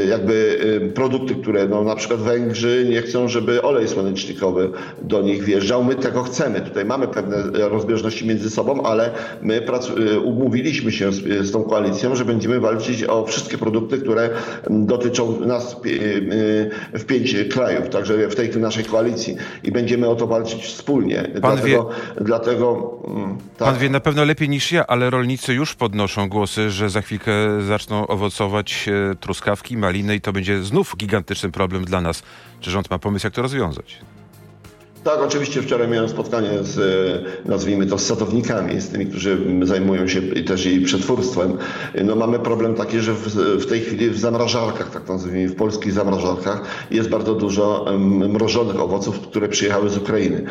jakby 0.09 0.59
produkty, 0.95 1.35
które 1.35 1.67
no, 1.67 1.83
na 1.83 1.95
przykład 1.95 2.19
Węgrzy 2.19 2.85
nie 2.89 3.01
chcą, 3.01 3.27
żeby 3.27 3.61
olej 3.61 3.87
słonecznikowy 3.87 4.69
do 5.01 5.21
nich 5.21 5.43
wjeżdżał. 5.43 5.83
My 5.83 5.95
tego 5.95 6.23
chcemy. 6.23 6.61
Tutaj 6.61 6.85
mamy 6.85 7.07
pewne 7.07 7.67
rozbieżności 7.69 8.06
między 8.23 8.49
sobą, 8.49 8.83
ale 8.83 9.11
my 9.41 9.61
y, 10.13 10.19
umówiliśmy 10.19 10.91
się 10.91 11.11
z, 11.11 11.47
z 11.47 11.51
tą 11.51 11.63
koalicją, 11.63 12.15
że 12.15 12.25
będziemy 12.25 12.59
walczyć 12.59 13.03
o 13.03 13.25
wszystkie 13.25 13.57
produkty, 13.57 13.97
które 13.97 14.29
dotyczą 14.69 15.39
nas 15.45 15.75
y, 15.85 15.89
y, 16.93 16.99
w 16.99 17.05
pięć 17.05 17.35
krajów, 17.51 17.89
także 17.89 18.27
w 18.27 18.35
tej 18.35 18.49
naszej 18.49 18.85
koalicji 18.85 19.35
i 19.63 19.71
będziemy 19.71 20.09
o 20.09 20.15
to 20.15 20.27
walczyć 20.27 20.63
wspólnie. 20.63 21.23
Pan 21.41 21.55
dlatego, 21.55 21.89
wie, 21.89 22.25
dlatego 22.25 22.99
mm, 23.07 23.37
tak. 23.57 23.67
Pan 23.67 23.77
wie 23.77 23.89
na 23.89 23.99
pewno 23.99 24.25
lepiej 24.25 24.49
niż 24.49 24.71
ja, 24.71 24.87
ale 24.87 25.09
rolnicy 25.09 25.53
już 25.53 25.75
podnoszą 25.75 26.29
głosy, 26.29 26.71
że 26.71 26.89
za 26.89 27.01
chwilkę 27.01 27.31
zaczną 27.67 28.07
owocować 28.07 28.89
truskawki, 29.19 29.77
maliny 29.77 30.15
i 30.15 30.21
to 30.21 30.33
będzie 30.33 30.63
znów 30.63 30.97
gigantyczny 30.97 31.51
problem 31.51 31.85
dla 31.85 32.01
nas. 32.01 32.23
Czy 32.59 32.71
rząd 32.71 32.89
ma 32.89 32.99
pomysł, 32.99 33.27
jak 33.27 33.33
to 33.33 33.41
rozwiązać? 33.41 33.99
Tak, 35.03 35.21
oczywiście 35.21 35.61
wczoraj 35.61 35.87
miałem 35.87 36.09
spotkanie 36.09 36.49
z, 36.61 36.77
e, 37.45 37.49
nazwijmy 37.49 37.85
to, 37.85 37.97
z 37.97 38.05
sadownikami, 38.05 38.81
z 38.81 38.89
tymi, 38.89 39.05
którzy 39.05 39.37
zajmują 39.63 40.07
się 40.07 40.21
też 40.21 40.65
i 40.65 40.81
przetwórstwem. 40.81 41.57
No 42.03 42.15
mamy 42.15 42.39
problem 42.39 42.75
taki, 42.75 42.99
że 42.99 43.13
w, 43.13 43.27
w 43.35 43.65
tej 43.65 43.81
chwili 43.81 44.09
w 44.09 44.19
zamrażarkach, 44.19 44.91
tak 44.91 45.07
nazwijmy, 45.09 45.47
w 45.49 45.55
polskich 45.55 45.93
zamrażarkach 45.93 46.61
jest 46.91 47.09
bardzo 47.09 47.35
dużo 47.35 47.85
mrożonych 48.29 48.81
owoców, 48.81 49.19
które 49.19 49.47
przyjechały 49.47 49.89
z 49.89 49.97
Ukrainy. 49.97 50.43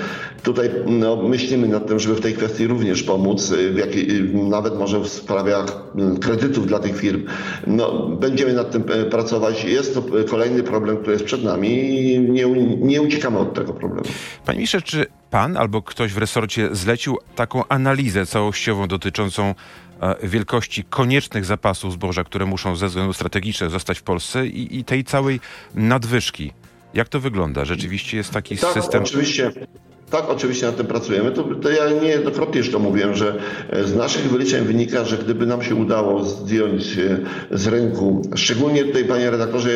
Tutaj 0.43 0.71
no, 0.87 1.17
myślimy 1.17 1.69
nad 1.69 1.87
tym, 1.87 1.99
żeby 1.99 2.15
w 2.15 2.21
tej 2.21 2.35
kwestii 2.35 2.67
również 2.67 3.03
pomóc, 3.03 3.53
e, 3.53 4.49
nawet 4.49 4.79
może 4.79 5.01
w 5.01 5.09
sprawach 5.09 5.83
kredytów 6.21 6.67
dla 6.67 6.79
tych 6.79 6.97
firm. 6.97 7.25
No, 7.67 8.09
będziemy 8.09 8.53
nad 8.53 8.71
tym 8.71 8.85
e, 8.89 9.05
pracować. 9.05 9.65
Jest 9.65 9.95
to 9.95 10.03
kolejny 10.31 10.63
problem, 10.63 10.97
który 10.97 11.13
jest 11.13 11.25
przed 11.25 11.45
nami 11.45 11.69
i 11.69 12.21
nie, 12.21 12.47
nie 12.81 13.03
uciekamy 13.03 13.39
od 13.39 13.55
tego 13.55 13.73
problemu. 13.73 14.07
Panie 14.47 14.57
ministrze, 14.57 14.83
czy 14.83 15.07
pan 15.31 15.57
albo 15.57 15.83
ktoś 15.83 16.13
w 16.13 16.19
resorcie 16.19 16.69
zlecił 16.73 17.19
taką 17.35 17.69
analizę 17.69 18.27
całościową 18.27 18.89
dotyczącą 18.89 19.55
e, 20.01 20.29
wielkości 20.29 20.85
koniecznych 20.85 21.45
zapasów 21.45 21.93
zboża, 21.93 22.25
które 22.25 22.47
muszą 22.47 22.77
ze 22.77 22.89
względu 22.89 23.13
strategicznych 23.13 23.71
zostać 23.71 23.99
w 23.99 24.03
Polsce 24.03 24.47
i, 24.47 24.79
i 24.79 24.85
tej 24.85 25.05
całej 25.05 25.41
nadwyżki? 25.75 26.53
Jak 26.95 27.09
to 27.09 27.21
wygląda? 27.21 27.65
Rzeczywiście 27.65 28.17
jest 28.17 28.31
taki 28.31 28.59
tak, 28.59 28.73
system. 28.73 29.03
Oczywiście. 29.03 29.53
Tak, 30.11 30.31
oczywiście 30.31 30.67
nad 30.67 30.77
tym 30.77 30.87
pracujemy. 30.87 31.31
To, 31.31 31.45
to 31.45 31.71
ja 31.71 31.91
niejednokrotnie 32.03 32.59
już 32.59 32.71
to 32.71 32.79
mówiłem, 32.79 33.15
że 33.15 33.35
e, 33.71 33.85
z 33.85 33.97
naszych 33.97 34.31
wyliczeń 34.31 34.65
wynika, 34.65 35.05
że 35.05 35.19
gdyby 35.19 35.47
nam 35.47 35.63
się 35.63 35.75
udało 35.75 36.25
zdjąć 36.25 36.99
e, 36.99 37.19
z 37.59 37.67
rynku, 37.67 38.23
szczególnie 38.35 38.85
tutaj, 38.85 39.05
panie 39.05 39.31
redaktorze, 39.31 39.71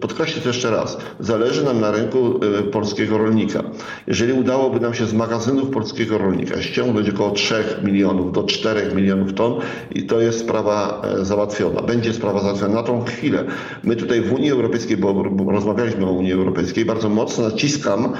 podkreślę 0.00 0.42
to 0.42 0.48
jeszcze 0.48 0.70
raz, 0.70 0.98
zależy 1.20 1.64
nam 1.64 1.80
na 1.80 1.90
rynku 1.90 2.40
e, 2.58 2.62
polskiego 2.62 3.18
rolnika. 3.18 3.62
Jeżeli 4.06 4.32
udałoby 4.32 4.80
nam 4.80 4.94
się 4.94 5.06
z 5.06 5.14
magazynów 5.14 5.70
polskiego 5.70 6.18
rolnika 6.18 6.62
ściągnąć 6.62 7.08
około 7.08 7.30
3 7.30 7.54
milionów 7.82 8.32
do 8.32 8.42
4 8.42 8.94
milionów 8.94 9.34
ton, 9.34 9.54
i 9.94 10.02
to 10.02 10.20
jest 10.20 10.38
sprawa 10.38 11.02
załatwiona. 11.22 11.82
Będzie 11.82 12.12
sprawa 12.12 12.40
załatwiona 12.40 12.74
na 12.74 12.82
tą 12.82 13.04
chwilę. 13.04 13.44
My 13.82 13.96
tutaj 13.96 14.20
w 14.20 14.32
Unii 14.32 14.50
Europejskiej, 14.50 14.96
bo 14.96 15.24
rozmawialiśmy 15.50 16.06
o 16.06 16.10
Unii 16.10 16.32
Europejskiej, 16.32 16.84
bardzo 16.84 17.08
mocno 17.08 17.44
naciskam, 17.44 18.12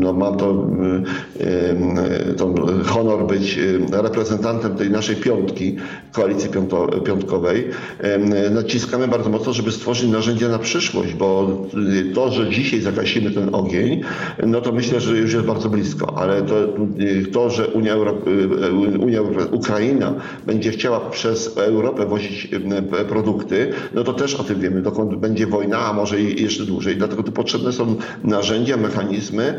no, 0.00 0.12
mam 0.12 0.36
to, 0.36 0.66
y, 1.40 1.44
y, 2.30 2.34
to 2.34 2.54
honor 2.86 3.26
być 3.26 3.58
y, 3.58 3.80
reprezentantem 3.90 4.76
tej 4.76 4.90
naszej 4.90 5.16
piątki, 5.16 5.76
koalicji 6.12 6.50
piąto, 6.50 6.86
piątkowej. 6.86 7.68
Naciskamy 8.50 9.08
bardzo 9.08 9.30
mocno, 9.30 9.52
żeby 9.52 9.72
stworzyć 9.72 10.10
narzędzia 10.10 10.48
na 10.48 10.58
przyszłość, 10.58 11.14
bo 11.14 11.56
to, 12.14 12.30
że 12.30 12.50
dzisiaj 12.50 12.80
zagasimy 12.80 13.30
ten 13.30 13.54
ogień, 13.54 14.00
no 14.46 14.60
to 14.60 14.72
myślę, 14.72 15.00
że 15.00 15.18
już 15.18 15.32
jest 15.32 15.46
bardzo 15.46 15.68
blisko, 15.68 16.18
ale 16.18 16.42
to, 16.42 16.54
to 17.32 17.50
że 17.50 17.66
Unia, 17.66 17.96
Unia 19.00 19.20
Ukraina 19.50 20.14
będzie 20.46 20.70
chciała 20.70 21.00
przez 21.00 21.56
Europę 21.56 22.06
wozić 22.06 22.48
produkty, 23.08 23.72
no 23.94 24.04
to 24.04 24.12
też 24.12 24.34
o 24.34 24.44
tym 24.44 24.60
wiemy, 24.60 24.82
dokąd 24.82 25.16
będzie 25.16 25.46
wojna, 25.46 25.78
a 25.78 25.92
może 25.92 26.20
jeszcze 26.20 26.64
dłużej. 26.64 26.96
Dlatego 26.96 27.22
tu 27.22 27.32
potrzebne 27.32 27.72
są 27.72 27.96
narzędzia, 28.24 28.76
mechanizmy, 28.76 29.58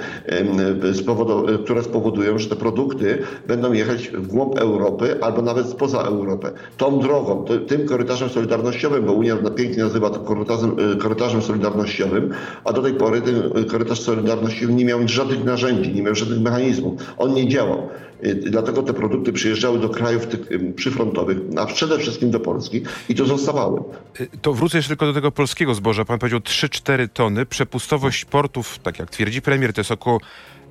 które 1.63 1.83
spowodują, 1.83 2.39
że 2.39 2.49
te 2.49 2.55
produkty 2.55 3.17
będą 3.47 3.73
jechać 3.73 4.07
w 4.09 4.27
głąb 4.27 4.59
Europy 4.59 5.17
albo 5.21 5.41
nawet 5.41 5.67
spoza 5.67 6.01
Europę. 6.01 6.51
Tą 6.77 6.99
drogą, 6.99 7.45
tym 7.67 7.87
korytarzem 7.87 8.29
solidarnościowym, 8.29 9.05
bo 9.05 9.13
Unia 9.13 9.37
pięknie 9.55 9.83
nazywa 9.83 10.09
to 10.09 10.19
korytarzem, 10.19 10.75
e, 10.93 10.95
korytarzem 10.95 11.41
solidarnościowym, 11.41 12.33
a 12.63 12.73
do 12.73 12.81
tej 12.81 12.93
pory 12.93 13.21
ten 13.21 13.65
korytarz 13.65 14.01
solidarnościowy 14.01 14.73
nie 14.73 14.85
miał 14.85 14.99
żadnych 15.07 15.43
narzędzi, 15.43 15.93
nie 15.93 16.03
miał 16.03 16.15
żadnych 16.15 16.41
mechanizmów. 16.41 17.01
On 17.17 17.33
nie 17.33 17.47
działał. 17.47 17.89
E, 18.21 18.35
dlatego 18.35 18.83
te 18.83 18.93
produkty 18.93 19.33
przyjeżdżały 19.33 19.79
do 19.79 19.89
krajów 19.89 20.27
tych 20.27 20.39
przyfrontowych, 20.75 21.37
a 21.57 21.65
przede 21.65 21.99
wszystkim 21.99 22.31
do 22.31 22.39
Polski 22.39 22.81
i 23.09 23.15
to 23.15 23.25
zostawały. 23.25 23.81
E, 24.19 24.27
to 24.41 24.53
wrócę 24.53 24.77
jeszcze 24.77 24.89
tylko 24.89 25.05
do 25.05 25.13
tego 25.13 25.31
polskiego 25.31 25.75
zboża. 25.75 26.05
Pan 26.05 26.19
powiedział 26.19 26.39
3-4 26.39 27.09
tony. 27.13 27.45
Przepustowość 27.45 28.25
portów, 28.25 28.79
tak 28.79 28.99
jak 28.99 29.09
twierdzi 29.09 29.41
premier, 29.41 29.73
to 29.73 29.81
jest 29.81 29.91
około 29.91 30.19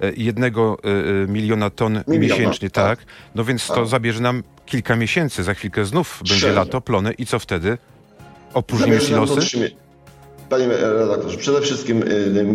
e, 0.00 0.12
jednego 0.16 0.78
miliona 1.28 1.70
ton 1.70 2.02
miliona, 2.08 2.34
miesięcznie, 2.34 2.70
tak. 2.70 2.98
tak? 2.98 3.08
No 3.34 3.44
więc 3.44 3.66
to 3.66 3.74
tak. 3.74 3.86
zabierze 3.86 4.20
nam 4.20 4.42
kilka 4.66 4.96
miesięcy. 4.96 5.42
Za 5.42 5.54
chwilkę 5.54 5.84
znów 5.84 6.22
będzie 6.28 6.52
lato, 6.52 6.80
plony 6.80 7.12
i 7.12 7.26
co 7.26 7.38
wtedy? 7.38 7.78
Opróżnimy 8.54 9.00
silosy? 9.00 9.70
Panie 10.48 10.68
redaktorze, 10.68 11.36
przede 11.36 11.60
wszystkim 11.60 12.02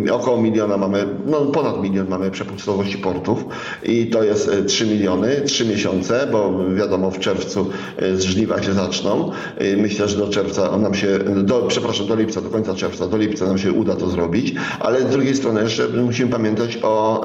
y, 0.06 0.12
około 0.12 0.42
miliona 0.42 0.76
mamy, 0.76 1.06
no 1.26 1.40
ponad 1.40 1.82
milion 1.82 2.08
mamy 2.08 2.30
przepustowości 2.30 2.98
portów 2.98 3.44
i 3.82 4.06
to 4.06 4.22
jest 4.22 4.50
3 4.66 4.84
y, 4.84 4.86
miliony, 4.86 5.40
3 5.40 5.66
miesiące, 5.66 6.28
bo 6.32 6.64
wiadomo 6.74 7.10
w 7.10 7.18
czerwcu 7.18 7.70
y, 8.02 8.22
żniwa 8.22 8.62
się 8.62 8.72
zaczną. 8.72 9.30
Myślę, 9.76 10.08
że 10.08 10.18
do 10.18 10.28
czerwca 10.28 10.78
nam 10.78 10.94
się, 10.94 11.18
do, 11.18 11.62
przepraszam, 11.62 12.06
do 12.06 12.16
lipca, 12.16 12.40
do 12.40 12.50
końca 12.50 12.74
czerwca, 12.74 13.08
do 13.08 13.16
lipca 13.16 13.46
nam 13.46 13.58
się 13.58 13.72
uda 13.72 13.96
to 13.96 14.08
zrobić, 14.08 14.54
ale 14.80 15.00
z 15.00 15.10
drugiej 15.10 15.34
strony 15.34 15.62
jeszcze 15.62 15.88
musimy 15.88 16.30
pamiętać 16.30 16.78
o 16.82 17.24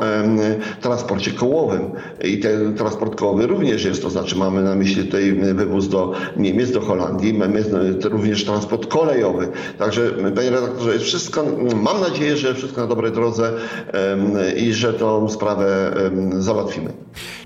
transporcie 0.81 1.31
kołowym 1.31 1.91
i 2.23 2.39
ten 2.39 2.75
transport 2.75 3.15
kołowy 3.15 3.47
również 3.47 3.85
jest, 3.85 4.01
to 4.01 4.09
znaczy 4.09 4.35
mamy 4.35 4.63
na 4.63 4.75
myśli 4.75 5.03
tutaj 5.03 5.33
wywóz 5.33 5.89
do 5.89 6.11
Niemiec, 6.37 6.71
do 6.71 6.81
Holandii, 6.81 7.33
mamy 7.33 7.63
również 8.03 8.45
transport 8.45 8.87
kolejowy. 8.87 9.47
Także 9.77 10.11
panie 10.35 10.51
redaktorze, 10.59 10.93
jest 10.93 11.05
wszystko, 11.05 11.45
mam 11.75 12.01
nadzieję, 12.01 12.37
że 12.37 12.55
wszystko 12.55 12.81
na 12.81 12.87
dobrej 12.87 13.11
drodze 13.11 13.53
i 14.57 14.73
że 14.73 14.93
tą 14.93 15.29
sprawę 15.29 15.93
załatwimy. 16.37 16.93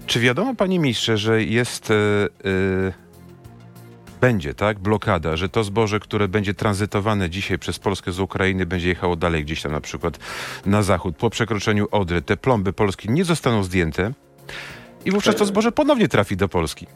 Czy 0.05 0.19
wiadomo, 0.19 0.55
panie 0.55 0.79
ministrze, 0.79 1.17
że 1.17 1.43
jest... 1.43 1.89
Yy 2.43 2.93
będzie, 4.21 4.53
tak, 4.53 4.79
blokada, 4.79 5.37
że 5.37 5.49
to 5.49 5.63
zboże, 5.63 5.99
które 5.99 6.27
będzie 6.27 6.53
tranzytowane 6.53 7.29
dzisiaj 7.29 7.59
przez 7.59 7.79
Polskę 7.79 8.11
z 8.11 8.19
Ukrainy, 8.19 8.65
będzie 8.65 8.87
jechało 8.87 9.15
dalej 9.15 9.45
gdzieś 9.45 9.61
tam 9.61 9.71
na 9.71 9.81
przykład 9.81 10.19
na 10.65 10.83
zachód. 10.83 11.15
Po 11.15 11.29
przekroczeniu 11.29 11.87
Odry 11.91 12.21
te 12.21 12.37
plomby 12.37 12.73
Polski 12.73 13.09
nie 13.09 13.25
zostaną 13.25 13.63
zdjęte 13.63 14.11
i 15.05 15.11
wówczas 15.11 15.35
to 15.35 15.45
zboże 15.45 15.71
ponownie 15.71 16.07
trafi 16.07 16.37
do 16.37 16.47
Polski. 16.47 16.87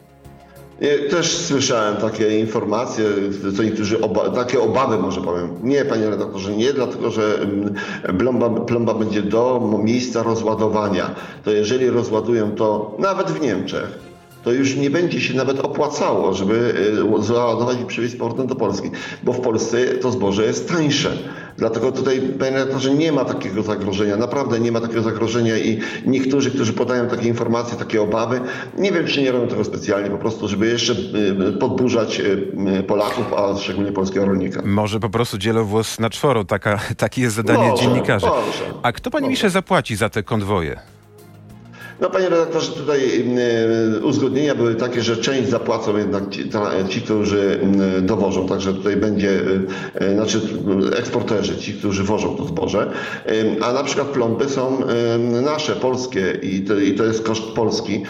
Też 1.10 1.36
słyszałem 1.36 1.96
takie 1.96 2.40
informacje, 2.40 3.04
co 3.56 3.62
niektórzy 3.62 4.00
oba, 4.00 4.30
takie 4.30 4.60
obawy 4.60 4.98
może 4.98 5.20
powiem. 5.20 5.48
Nie, 5.62 5.84
panie 5.84 6.10
redaktorze, 6.10 6.56
nie, 6.56 6.72
dlatego 6.72 7.10
że 7.10 7.46
plomba, 8.18 8.50
plomba 8.50 8.94
będzie 8.94 9.22
do 9.22 9.70
miejsca 9.84 10.22
rozładowania. 10.22 11.14
To 11.44 11.50
jeżeli 11.50 11.90
rozładują 11.90 12.50
to 12.50 12.96
nawet 12.98 13.30
w 13.30 13.40
Niemczech, 13.40 13.98
to 14.46 14.52
już 14.52 14.76
nie 14.76 14.90
będzie 14.90 15.20
się 15.20 15.34
nawet 15.34 15.60
opłacało, 15.60 16.34
żeby 16.34 16.74
e, 17.18 17.22
załadować 17.22 17.80
i 17.82 17.84
przywieźć 17.84 18.16
portem 18.16 18.46
do 18.46 18.54
Polski, 18.54 18.90
bo 19.22 19.32
w 19.32 19.40
Polsce 19.40 19.78
to 19.86 20.10
zboże 20.10 20.46
jest 20.46 20.68
tańsze. 20.68 21.18
Dlatego 21.56 21.92
tutaj, 21.92 22.20
panie 22.38 22.50
redaktorze, 22.50 22.94
nie 22.94 23.12
ma 23.12 23.24
takiego 23.24 23.62
zagrożenia, 23.62 24.16
naprawdę 24.16 24.60
nie 24.60 24.72
ma 24.72 24.80
takiego 24.80 25.02
zagrożenia 25.02 25.58
i 25.58 25.80
niektórzy, 26.06 26.50
którzy 26.50 26.72
podają 26.72 27.08
takie 27.08 27.28
informacje, 27.28 27.78
takie 27.78 28.02
obawy, 28.02 28.40
nie 28.78 28.92
wiem, 28.92 29.06
czy 29.06 29.22
nie 29.22 29.32
robią 29.32 29.48
tego 29.48 29.64
specjalnie, 29.64 30.10
po 30.10 30.18
prostu, 30.18 30.48
żeby 30.48 30.66
jeszcze 30.66 30.92
e, 30.92 31.52
podburzać 31.52 32.20
e, 32.20 32.82
Polaków, 32.82 33.32
a 33.34 33.58
szczególnie 33.58 33.92
polskiego 33.92 34.26
rolnika. 34.26 34.62
Może 34.64 35.00
po 35.00 35.10
prostu 35.10 35.38
dzielą 35.38 35.64
włos 35.64 35.98
na 35.98 36.10
czworo, 36.10 36.44
Taka, 36.44 36.80
takie 36.96 37.22
jest 37.22 37.36
zadanie 37.36 37.68
może, 37.68 37.82
dziennikarzy. 37.82 38.26
Może, 38.26 38.64
a 38.82 38.92
kto, 38.92 39.10
panie 39.10 39.26
ministrze, 39.26 39.50
zapłaci 39.50 39.96
za 39.96 40.08
te 40.08 40.22
konwoje? 40.22 40.95
No 42.00 42.10
panie 42.10 42.28
redaktorze, 42.28 42.72
tutaj 42.72 43.00
y, 43.96 44.04
uzgodnienia 44.04 44.54
były 44.54 44.74
takie, 44.74 45.02
że 45.02 45.16
część 45.16 45.48
zapłacą 45.48 45.96
jednak 45.96 46.28
ci, 46.30 46.50
ci 46.88 47.00
którzy 47.00 47.60
dowożą, 48.02 48.48
także 48.48 48.74
tutaj 48.74 48.96
będzie, 48.96 49.30
y, 49.30 49.66
y, 50.02 50.14
znaczy 50.14 50.40
eksporterzy, 50.98 51.56
ci, 51.56 51.74
którzy 51.74 52.04
wożą 52.04 52.36
to 52.36 52.44
zboże, 52.44 52.92
a 53.62 53.72
na 53.72 53.84
przykład 53.84 54.08
plomby 54.08 54.48
są 54.48 54.78
nasze, 55.42 55.76
polskie 55.76 56.38
i 56.42 56.60
to, 56.60 56.78
i 56.78 56.92
to 56.94 57.04
jest 57.04 57.22
koszt 57.22 57.42
Polski, 57.42 58.02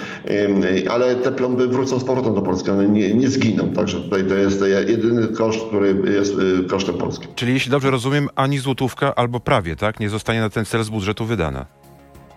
ale 0.91 1.15
te 1.15 1.33
plomby 1.33 1.69
wrócą 1.69 1.99
z 1.99 2.05
powrotem 2.05 2.35
do 2.35 2.43
Polski, 2.43 2.71
one 2.71 2.89
nie, 2.89 3.15
nie 3.15 3.29
zginą, 3.29 3.73
także 3.73 4.01
tutaj 4.01 4.25
to 4.25 4.35
jest 4.35 4.65
jedyny 4.87 5.29
koszt, 5.29 5.67
który 5.69 5.97
jest 6.15 6.35
kosztem 6.69 6.95
polskim. 6.95 7.29
Czyli 7.35 7.53
jeśli 7.53 7.71
dobrze 7.71 7.91
rozumiem, 7.91 8.29
ani 8.35 8.59
złotówka 8.59 9.15
albo 9.15 9.41
prawie, 9.41 9.77
tak, 9.77 10.01
nie 10.01 10.11
zostanie 10.11 10.41
na 10.41 10.51
ten 10.51 10.65
cel 10.65 10.85
z 10.85 10.89
budżetu 10.89 11.25
wydana. 11.25 11.86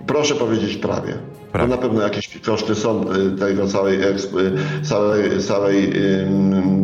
Proszę 0.08 0.36
powiedzieć 0.36 0.78
prawie. 0.78 1.14
prawie. 1.52 1.70
Na 1.70 1.78
pewno 1.78 2.02
jakieś 2.02 2.40
koszty 2.40 2.76
są 2.76 3.14
y, 3.14 3.32
tego 3.40 3.68
całej, 3.68 4.02
y, 4.04 4.16
całej, 4.84 5.40
całej 5.40 5.94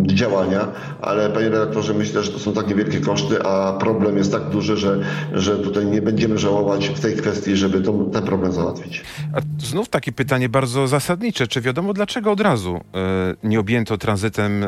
działania, 0.06 0.68
ale 1.02 1.30
panie 1.30 1.50
redaktorze, 1.50 1.94
myślę, 1.94 2.24
że 2.24 2.32
to 2.32 2.40
są 2.40 2.54
takie 2.54 2.76
wielkie 2.76 3.00
koszty, 3.00 3.44
a 3.44 3.74
problem 3.74 4.18
jest 4.18 4.32
tak 4.32 4.50
duży, 4.50 4.78
że, 4.78 5.00
że 5.34 5.58
tutaj 5.58 5.86
nie 5.86 6.02
będziemy 6.02 6.38
żałować 6.38 6.90
w 6.90 7.00
tej 7.00 7.16
kwestii, 7.16 7.56
żeby 7.56 7.82
ten 8.14 8.24
problem 8.24 8.52
załatwić. 8.52 9.04
A 9.34 9.66
znów 9.66 9.90
takie 9.90 10.12
pytanie 10.12 10.50
bardzo 10.50 10.88
zasadnicze. 10.88 11.48
Czy 11.48 11.62
wiadomo, 11.62 11.94
dlaczego 11.94 12.32
od 12.32 12.42
razu 12.42 12.76
y, 12.78 13.48
nie 13.48 13.60
objęto 13.60 13.98
tranzytem 13.98 14.66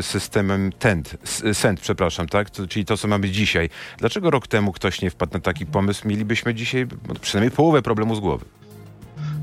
systemem 0.00 0.72
TENT, 0.78 1.16
SENT, 1.52 1.80
przepraszam, 1.80 2.28
tak? 2.28 2.50
Czyli 2.68 2.84
to, 2.84 2.96
co 2.96 3.08
mamy 3.08 3.30
dzisiaj. 3.30 3.70
Dlaczego 3.98 4.30
rok 4.30 4.46
temu 4.46 4.72
ktoś 4.72 5.02
nie 5.02 5.10
wpadł 5.10 5.32
na 5.34 5.40
taki 5.40 5.66
pomysł? 5.66 6.08
Mielibyśmy 6.08 6.54
dzisiaj 6.54 6.86
przynajmniej 7.20 7.56
połowę 7.56 7.82
problemu 7.88 8.14
z 8.14 8.20
głowy. 8.20 8.44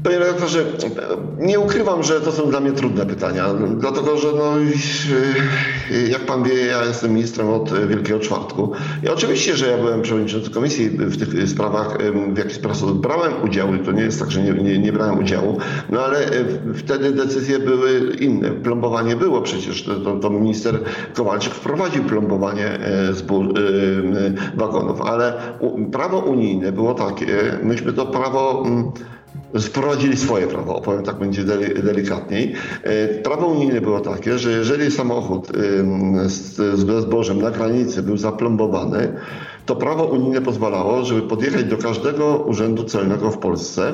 Panie 0.05 0.19
redaktorze, 0.19 0.65
nie 1.37 1.59
ukrywam, 1.59 2.03
że 2.03 2.21
to 2.21 2.31
są 2.31 2.49
dla 2.49 2.59
mnie 2.59 2.71
trudne 2.71 3.05
pytania, 3.05 3.45
dlatego 3.77 4.17
że 4.17 4.27
no, 4.37 4.53
jak 6.09 6.21
pan 6.21 6.43
wie, 6.43 6.65
ja 6.65 6.85
jestem 6.85 7.13
ministrem 7.13 7.49
od 7.49 7.87
Wielkiego 7.87 8.19
Czwartku. 8.19 8.71
I 9.03 9.09
oczywiście, 9.09 9.57
że 9.57 9.67
ja 9.71 9.77
byłem 9.77 10.01
przewodniczącym 10.01 10.53
komisji 10.53 10.89
w 10.89 11.17
tych 11.17 11.49
sprawach, 11.49 11.97
w 12.33 12.37
jakiś 12.37 12.53
sposób 12.53 13.01
brałem 13.01 13.33
udział, 13.43 13.67
to 13.85 13.91
nie 13.91 14.01
jest 14.01 14.19
tak, 14.19 14.31
że 14.31 14.41
nie, 14.41 14.53
nie, 14.53 14.79
nie 14.79 14.93
brałem 14.93 15.19
udziału, 15.19 15.57
no 15.89 16.01
ale 16.01 16.17
wtedy 16.75 17.11
decyzje 17.11 17.59
były 17.59 18.15
inne. 18.19 18.51
Plombowanie 18.51 19.15
było 19.15 19.41
przecież, 19.41 19.83
to, 20.03 20.15
to 20.15 20.29
minister 20.29 20.79
Kowalczyk 21.13 21.53
wprowadził 21.53 22.03
plombowanie 22.03 22.79
e, 22.79 23.13
zbór, 23.13 23.53
wagonów, 24.55 25.01
ale 25.01 25.33
prawo 25.91 26.19
unijne 26.19 26.71
było 26.71 26.93
takie, 26.93 27.27
myśmy 27.63 27.93
to 27.93 28.05
prawo 28.05 28.63
wprowadzili 29.59 30.17
swoje 30.17 30.47
prawo, 30.47 30.75
opowiem 30.75 31.03
tak 31.03 31.15
będzie 31.15 31.43
delikatniej. 31.83 32.53
E, 32.83 33.07
prawo 33.07 33.47
unijne 33.47 33.81
było 33.81 33.99
takie, 33.99 34.37
że 34.37 34.51
jeżeli 34.51 34.91
samochód 34.91 35.51
z 36.25 36.79
zbożem 37.01 37.41
na 37.41 37.51
granicy 37.51 38.03
był 38.03 38.17
zaplombowany, 38.17 39.13
to 39.65 39.75
prawo 39.75 40.03
unijne 40.03 40.41
pozwalało, 40.41 41.05
żeby 41.05 41.21
podjechać 41.21 41.63
do 41.63 41.77
każdego 41.77 42.37
urzędu 42.37 42.83
celnego 42.83 43.31
w 43.31 43.37
Polsce 43.37 43.93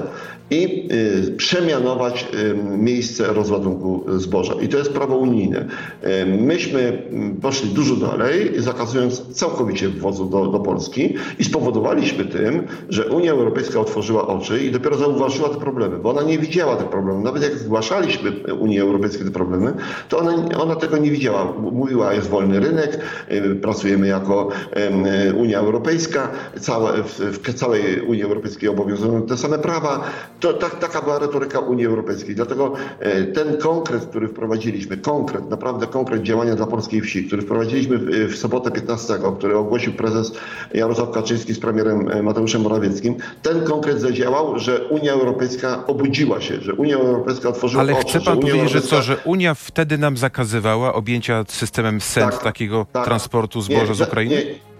i 0.49 0.87
y, 1.27 1.31
przemianować 1.37 2.27
y, 2.33 2.77
miejsce 2.77 3.33
rozładunku 3.33 4.03
zboża. 4.17 4.53
I 4.61 4.67
to 4.67 4.77
jest 4.77 4.93
prawo 4.93 5.17
unijne. 5.17 5.65
Y, 6.03 6.25
myśmy 6.25 7.03
poszli 7.41 7.69
dużo 7.69 7.95
dalej, 7.95 8.51
zakazując 8.57 9.33
całkowicie 9.33 9.89
wwozu 9.89 10.25
do, 10.25 10.47
do 10.47 10.59
Polski 10.59 11.15
i 11.39 11.43
spowodowaliśmy 11.43 12.25
tym, 12.25 12.67
że 12.89 13.07
Unia 13.07 13.31
Europejska 13.31 13.79
otworzyła 13.79 14.27
oczy 14.27 14.59
i 14.59 14.71
dopiero 14.71 14.97
zauważyła 14.97 15.49
te 15.49 15.59
problemy, 15.59 15.97
bo 15.99 16.09
ona 16.09 16.21
nie 16.21 16.39
widziała 16.39 16.75
tych 16.75 16.87
problemów. 16.87 17.23
Nawet 17.23 17.43
jak 17.43 17.57
zgłaszaliśmy 17.57 18.31
Unii 18.59 18.79
Europejskiej 18.79 19.25
te 19.25 19.31
problemy, 19.31 19.73
to 20.09 20.17
ona, 20.17 20.33
ona 20.59 20.75
tego 20.75 20.97
nie 20.97 21.11
widziała. 21.11 21.53
Mówiła, 21.71 22.13
jest 22.13 22.29
wolny 22.29 22.59
rynek, 22.59 22.99
pracujemy 23.61 24.07
jako 24.07 24.49
Unia 25.37 25.61
Europejska, 25.62 26.30
całe, 26.60 27.03
w, 27.03 27.20
w 27.20 27.53
całej 27.53 28.01
Unii 28.01 28.24
Europejskiej 28.24 28.70
obowiązują 28.70 29.22
te 29.22 29.38
same 29.38 29.60
prawa. 29.60 30.03
To, 30.39 30.53
tak, 30.53 30.80
taka 30.80 31.01
była 31.01 31.20
retoryka 31.20 31.60
Unii 31.60 31.86
Europejskiej. 31.86 32.36
Dlatego 32.36 32.74
e, 33.00 33.24
ten 33.24 33.58
konkret, 33.58 34.06
który 34.06 34.28
wprowadziliśmy, 34.28 34.97
konkret, 34.97 35.50
naprawdę 35.50 35.88
konkret 35.88 36.24
działania 36.24 36.56
dla 36.56 36.67
polskiej 36.67 37.02
wsi, 37.02 37.24
który 37.24 37.41
wprowadziliśmy 37.41 37.97
w, 37.97 38.34
w 38.34 38.38
sobotę 38.38 38.71
15, 38.71 39.13
który 39.38 39.58
ogłosił 39.58 39.93
prezes 39.93 40.32
Jarosław 40.74 41.12
Kaczyński 41.12 41.54
z 41.54 41.60
premierem 41.60 42.12
e, 42.12 42.24
Mateuszem 42.24 42.62
Morawieckim, 42.62 43.15
ten 43.41 43.63
konkret 43.63 44.02
zadziałał, 44.02 44.60
że 44.60 44.88
Unia 44.88 45.13
Europejska 45.13 45.88
obudziła 45.88 46.41
się, 46.41 46.62
że 46.62 46.74
Unia 46.74 46.95
Europejska 46.95 47.50
otworzyła 47.50 47.84
Ale 47.84 47.93
oczy. 47.93 48.08
chce 48.08 48.21
pan 48.21 48.39
powiedzieć, 48.39 48.62
Europejska... 48.62 48.80
że 48.80 48.88
co, 48.88 49.02
że 49.02 49.17
Unia 49.26 49.54
wtedy 49.54 49.97
nam 49.97 50.17
zakazywała 50.17 50.93
objęcia 50.93 51.43
systemem 51.47 52.02
SENT 52.02 52.32
tak, 52.32 52.43
takiego 52.43 52.86
tak. 52.93 53.06
transportu 53.06 53.62
zboża 53.62 53.86
nie, 53.86 53.95
z 53.95 54.02
Ukrainy? 54.02 54.36
Nie. 54.36 54.70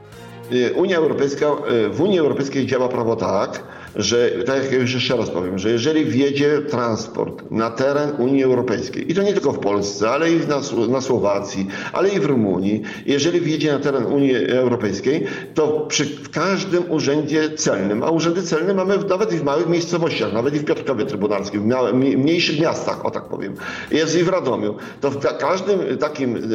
Unia 0.76 0.98
Europejska, 0.98 1.56
w 1.92 2.02
Unii 2.02 2.20
Europejskiej 2.20 2.68
działa 2.68 2.90
prawo 2.90 3.16
tak, 3.16 3.64
że, 3.96 4.32
tak 4.46 4.64
jak 4.64 4.72
już 4.72 4.94
jeszcze 4.94 5.18
raz 5.18 5.30
powiem, 5.30 5.60
że 5.60 5.70
jeżeli 5.70 6.06
wjedzie 6.06 6.62
transport 6.62 7.52
na 7.52 7.70
teren 7.70 8.12
Unii 8.18 8.44
Europejskiej, 8.44 9.12
i 9.12 9.16
to 9.16 9.24
nie 9.24 9.34
tylko 9.34 9.52
w 9.52 9.60
Polsce, 9.60 10.10
ale 10.10 10.32
i 10.32 10.48
na, 10.48 10.62
na 10.88 11.02
Słowacji, 11.02 11.68
ale 11.94 12.10
i 12.10 12.20
w 12.20 12.26
Rumunii, 12.26 12.82
jeżeli 13.06 13.42
wjedzie 13.42 13.74
na 13.74 13.80
teren 13.80 14.06
Unii 14.06 14.36
Europejskiej, 14.48 15.26
to 15.54 15.86
przy, 15.88 16.08
każdym 16.32 16.92
urzędzie 16.92 17.50
celnym, 17.50 18.04
a 18.04 18.10
urzędy 18.10 18.44
celne 18.44 18.74
mamy 18.74 18.98
nawet 18.98 19.34
i 19.34 19.38
w 19.38 19.44
małych 19.44 19.70
miejscowościach, 19.70 20.34
nawet 20.34 20.56
i 20.56 20.60
w 20.60 20.66
Piotrkowie 20.66 21.06
Trybunalskim, 21.06 21.62
w 21.62 21.94
mniejszych 21.94 22.60
miastach, 22.60 23.06
o 23.06 23.12
tak 23.12 23.24
powiem, 23.24 23.56
jest 23.92 24.20
i 24.20 24.24
w 24.24 24.30
Radomiu, 24.30 24.76
to 25.02 25.12
w 25.12 25.20
każdym 25.38 25.98
takim 25.98 26.54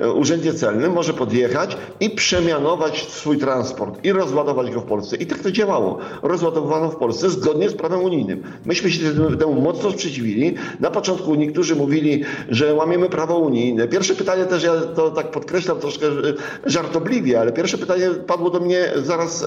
y, 0.00 0.12
urzędzie 0.12 0.54
celnym 0.54 0.92
może 0.92 1.14
podjechać 1.14 1.76
i 2.00 2.10
przemianować 2.10 3.08
swój 3.08 3.38
transport 3.38 4.04
i 4.04 4.12
rozładować 4.12 4.70
go 4.70 4.80
w 4.80 4.84
Polsce. 4.84 5.16
I 5.16 5.26
tak 5.26 5.38
to 5.38 5.50
działało. 5.50 5.98
W 6.70 6.96
Polsce 6.96 7.30
zgodnie 7.30 7.70
z 7.70 7.74
prawem 7.74 8.02
unijnym. 8.02 8.42
Myśmy 8.64 8.90
się 8.90 9.00
temu 9.38 9.60
mocno 9.60 9.90
sprzeciwili. 9.90 10.54
Na 10.80 10.90
początku 10.90 11.34
niektórzy 11.34 11.76
mówili, 11.76 12.24
że 12.48 12.74
łamiemy 12.74 13.08
prawo 13.08 13.38
unijne. 13.38 13.88
Pierwsze 13.88 14.14
pytanie 14.14 14.44
też, 14.44 14.62
ja 14.62 14.72
to 14.80 15.10
tak 15.10 15.30
podkreślam 15.30 15.78
troszkę 15.78 16.06
żartobliwie, 16.66 17.40
ale 17.40 17.52
pierwsze 17.52 17.78
pytanie 17.78 18.10
padło 18.26 18.50
do 18.50 18.60
mnie 18.60 18.92
zaraz 18.96 19.46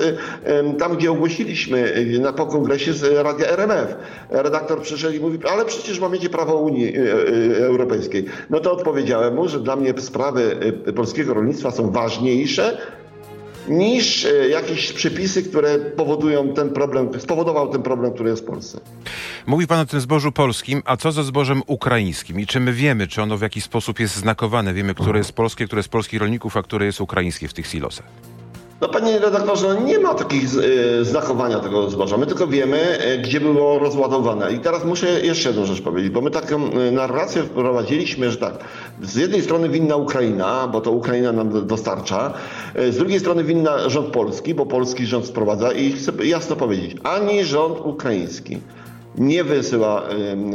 tam, 0.80 0.98
gdzie 0.98 1.12
ogłosiliśmy 1.12 2.06
na, 2.20 2.34
po 2.34 2.46
kongresie 2.46 2.94
z 2.94 3.04
Radia 3.24 3.48
RMF. 3.48 3.96
Redaktor 4.30 4.82
przyszedł 4.82 5.16
i 5.16 5.20
mówi, 5.20 5.40
ale 5.52 5.66
przecież 5.66 6.00
łamiecie 6.00 6.30
prawo 6.30 6.56
Unii 6.56 6.98
e, 6.98 7.66
Europejskiej. 7.66 8.26
No 8.50 8.60
to 8.60 8.72
odpowiedziałem 8.72 9.36
mu, 9.36 9.48
że 9.48 9.60
dla 9.60 9.76
mnie 9.76 9.94
sprawy 9.98 10.58
polskiego 10.96 11.34
rolnictwa 11.34 11.72
są 11.72 11.92
ważniejsze 11.92 12.78
niż 13.68 14.26
e, 14.26 14.50
jakieś 14.50 14.94
przepisy, 14.94 15.44
które 15.44 15.80
powodują 15.80 16.54
ten 16.54 16.70
problem, 16.70 17.10
spowodował 17.20 17.70
ten 17.70 17.84
problem, 17.84 18.14
który 18.14 18.30
jest 18.30 18.44
w 18.44 18.46
Polsce. 18.46 18.80
Mówi 19.46 19.68
Pan 19.68 19.80
o 19.80 19.86
tym 19.86 20.02
zbożu 20.02 20.32
polskim, 20.32 20.82
a 20.86 20.98
co 20.98 21.12
ze 21.12 21.24
zbożem 21.24 21.62
ukraińskim? 21.68 22.40
I 22.40 22.48
czy 22.48 22.60
my 22.60 22.74
wiemy, 22.74 23.08
czy 23.08 23.22
ono 23.22 23.38
w 23.38 23.42
jakiś 23.42 23.64
sposób 23.64 24.00
jest 24.00 24.16
znakowane? 24.16 24.74
Wiemy, 24.74 24.96
które 24.96 25.18
jest 25.18 25.32
polskie, 25.32 25.66
które 25.66 25.80
jest 25.80 25.90
polskich 25.90 26.20
rolników, 26.20 26.58
a 26.58 26.64
które 26.64 26.86
jest 26.86 27.02
ukraińskie 27.02 27.48
w 27.48 27.54
tych 27.54 27.68
silosach? 27.68 28.33
No 28.84 28.90
panie 28.90 29.20
redaktorze, 29.20 29.82
nie 29.86 30.00
ma 30.00 30.14
takich 30.14 30.44
e, 30.44 31.06
znakowania 31.06 31.60
tego 31.60 31.90
zboża. 31.90 32.18
My 32.18 32.26
tylko 32.26 32.48
wiemy, 32.48 32.78
e, 33.00 33.18
gdzie 33.18 33.40
było 33.40 33.80
rozładowane. 33.80 34.52
I 34.52 34.60
teraz 34.60 34.86
muszę 34.86 35.22
jeszcze 35.22 35.50
jedną 35.50 35.66
rzecz 35.66 35.82
powiedzieć, 35.82 36.12
bo 36.12 36.22
my 36.22 36.32
taką 36.32 36.72
e, 36.72 36.92
narrację 36.92 37.44
wprowadziliśmy, 37.44 38.32
że 38.32 38.38
tak, 38.38 38.54
z 39.02 39.16
jednej 39.16 39.42
strony 39.42 39.70
winna 39.70 39.96
Ukraina, 39.96 40.68
bo 40.68 40.82
to 40.82 40.92
Ukraina 40.92 41.32
nam 41.32 41.68
dostarcza, 41.68 42.34
z 42.90 42.98
drugiej 42.98 43.20
strony 43.20 43.44
winna 43.44 43.90
rząd 43.90 44.08
polski, 44.08 44.56
bo 44.56 44.66
polski 44.66 45.06
rząd 45.06 45.26
sprowadza 45.26 45.72
i 45.72 45.92
chcę 45.92 46.12
jasno 46.24 46.56
powiedzieć, 46.56 46.96
ani 47.04 47.44
rząd 47.44 47.80
ukraiński, 47.80 48.58
nie 49.18 49.44
wysyła 49.44 50.04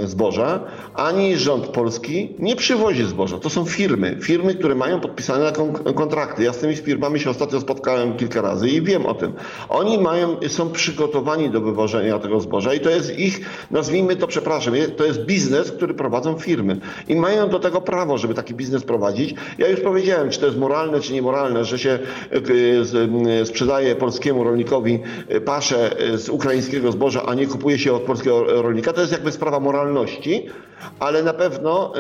zboża, 0.05 0.61
ani 0.95 1.37
rząd 1.37 1.67
polski 1.67 2.35
nie 2.39 2.57
przywozi 2.57 3.05
zboża. 3.05 3.39
To 3.39 3.51
są 3.51 3.65
firmy, 3.65 4.17
firmy, 4.23 4.55
które 4.55 4.75
mają 4.75 5.01
podpisane 5.01 5.53
kontrakty. 5.95 6.43
Ja 6.43 6.53
z 6.53 6.59
tymi 6.59 6.77
firmami 6.77 7.21
się 7.21 7.31
ostatnio 7.31 7.61
spotkałem 7.61 8.17
kilka 8.17 8.43
razy 8.43 8.69
i 8.69 8.83
wiem 8.83 9.07
o 9.07 9.15
tym. 9.15 9.33
Oni 9.69 9.99
mają, 9.99 10.37
są 10.49 10.71
przygotowani 10.71 11.51
do 11.51 11.61
wywożenia 11.61 12.19
tego 12.19 12.41
zboża 12.41 12.75
i 12.75 12.81
to 12.81 12.91
jest 12.91 13.19
ich, 13.19 13.41
nazwijmy 13.71 14.17
to, 14.17 14.27
przepraszam, 14.27 14.75
to 14.97 15.05
jest 15.05 15.25
biznes, 15.25 15.73
który 15.73 15.95
prowadzą 15.95 16.39
firmy. 16.39 16.81
I 17.09 17.17
mają 17.17 17.49
do 17.49 17.59
tego 17.59 17.81
prawo, 17.81 18.19
żeby 18.19 18.35
taki 18.35 18.55
biznes 18.55 18.85
prowadzić. 18.85 19.35
Ja 19.59 19.69
już 19.69 19.81
powiedziałem, 19.81 20.31
czy 20.31 20.41
to 20.41 20.47
jest 20.47 20.59
moralne, 20.59 21.01
czy 21.01 21.13
niemoralne, 21.13 21.65
że 21.65 21.79
się 21.79 21.99
e, 23.41 23.45
sprzedaje 23.45 23.97
polskiemu 23.97 24.45
rolnikowi 24.45 24.99
e, 25.29 25.41
paszę 25.41 25.99
e, 25.99 26.19
z 26.19 26.29
ukraińskiego 26.29 26.93
zboża, 26.93 27.23
a 27.27 27.35
nie 27.35 27.47
kupuje 27.47 27.79
się 27.79 27.93
od 27.93 28.03
polskiego 28.03 28.48
rolnika. 28.49 28.93
To 28.93 29.01
jest 29.01 29.13
jakby 29.13 29.33
sprawa 29.33 29.61
moralności, 29.61 30.47
ale 31.01 31.23
na 31.23 31.33
pewno 31.33 31.93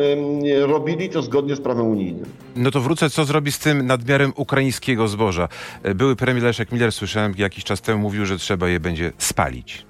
robili 0.61 1.08
to 1.08 1.22
zgodnie 1.22 1.56
z 1.56 1.61
prawem 1.61 1.87
unijnym. 1.87 2.26
No 2.56 2.70
to 2.70 2.80
wrócę, 2.80 3.11
co 3.11 3.24
zrobi 3.24 3.52
z 3.52 3.58
tym 3.58 3.87
nadmiarem 3.87 4.32
ukraińskiego 4.37 5.08
zboża. 5.08 5.48
Były 5.94 6.16
premier 6.16 6.44
Leszek 6.44 6.72
Miller, 6.72 6.92
słyszałem 6.92 7.34
jakiś 7.38 7.64
czas 7.64 7.80
temu, 7.80 7.98
mówił, 7.98 8.26
że 8.26 8.38
trzeba 8.38 8.68
je 8.68 8.80
będzie 8.80 9.12
spalić. 9.18 9.87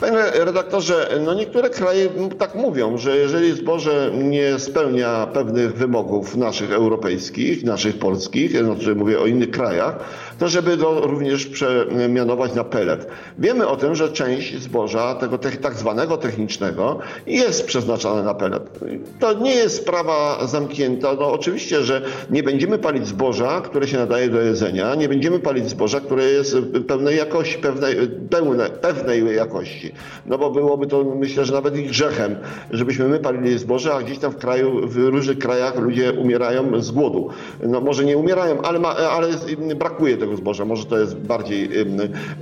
Panie 0.00 0.16
redaktorze, 0.34 1.08
no 1.24 1.34
niektóre 1.34 1.70
kraje 1.70 2.08
tak 2.38 2.54
mówią, 2.54 2.98
że 2.98 3.16
jeżeli 3.16 3.52
zboże 3.52 4.10
nie 4.14 4.58
spełnia 4.58 5.26
pewnych 5.26 5.74
wymogów 5.74 6.36
naszych 6.36 6.72
europejskich, 6.72 7.64
naszych 7.64 7.98
polskich, 7.98 8.64
znaczy 8.64 8.94
mówię 8.94 9.20
o 9.20 9.26
innych 9.26 9.50
krajach, 9.50 9.98
to 10.38 10.48
żeby 10.48 10.76
go 10.76 11.00
również 11.00 11.46
przemianować 11.46 12.54
na 12.54 12.64
pelet. 12.64 13.06
Wiemy 13.38 13.66
o 13.66 13.76
tym, 13.76 13.94
że 13.94 14.12
część 14.12 14.62
zboża, 14.62 15.14
tego 15.14 15.38
te, 15.38 15.50
tak 15.50 15.74
zwanego 15.74 16.16
technicznego, 16.16 16.98
jest 17.26 17.66
przeznaczana 17.66 18.22
na 18.22 18.34
pelet. 18.34 18.78
To 19.18 19.32
nie 19.32 19.54
jest 19.54 19.76
sprawa 19.76 20.46
zamknięta. 20.46 21.14
No 21.20 21.32
oczywiście, 21.32 21.82
że 21.82 22.02
nie 22.30 22.42
będziemy 22.42 22.78
palić 22.78 23.06
zboża, 23.06 23.60
które 23.60 23.88
się 23.88 23.98
nadaje 23.98 24.28
do 24.28 24.40
jedzenia, 24.40 24.94
nie 24.94 25.08
będziemy 25.08 25.38
palić 25.38 25.68
zboża, 25.68 26.00
które 26.00 26.24
jest 26.24 26.56
pełnej 26.88 27.16
jakości, 27.16 27.58
pewnej, 27.58 27.96
pełne, 28.30 28.70
pewnej 28.70 29.36
jakości. 29.36 29.92
No 30.26 30.38
bo 30.38 30.50
byłoby 30.50 30.86
to, 30.86 31.04
myślę, 31.04 31.44
że 31.44 31.52
nawet 31.52 31.76
i 31.76 31.84
grzechem, 31.84 32.36
żebyśmy 32.70 33.08
my 33.08 33.18
palili 33.18 33.58
zboże, 33.58 33.94
a 33.94 34.02
gdzieś 34.02 34.18
tam 34.18 34.32
w 34.32 34.36
kraju, 34.36 34.88
w 34.88 34.96
różnych 34.96 35.38
krajach 35.38 35.78
ludzie 35.78 36.12
umierają 36.12 36.82
z 36.82 36.90
głodu. 36.90 37.28
No 37.62 37.80
może 37.80 38.04
nie 38.04 38.16
umierają, 38.16 38.62
ale, 38.62 38.78
ma, 38.78 38.96
ale 38.96 39.28
brakuje 39.76 40.16
tego 40.16 40.27
zboża. 40.36 40.64
Może 40.64 40.84
to 40.84 40.98
jest 40.98 41.16
bardziej 41.16 41.68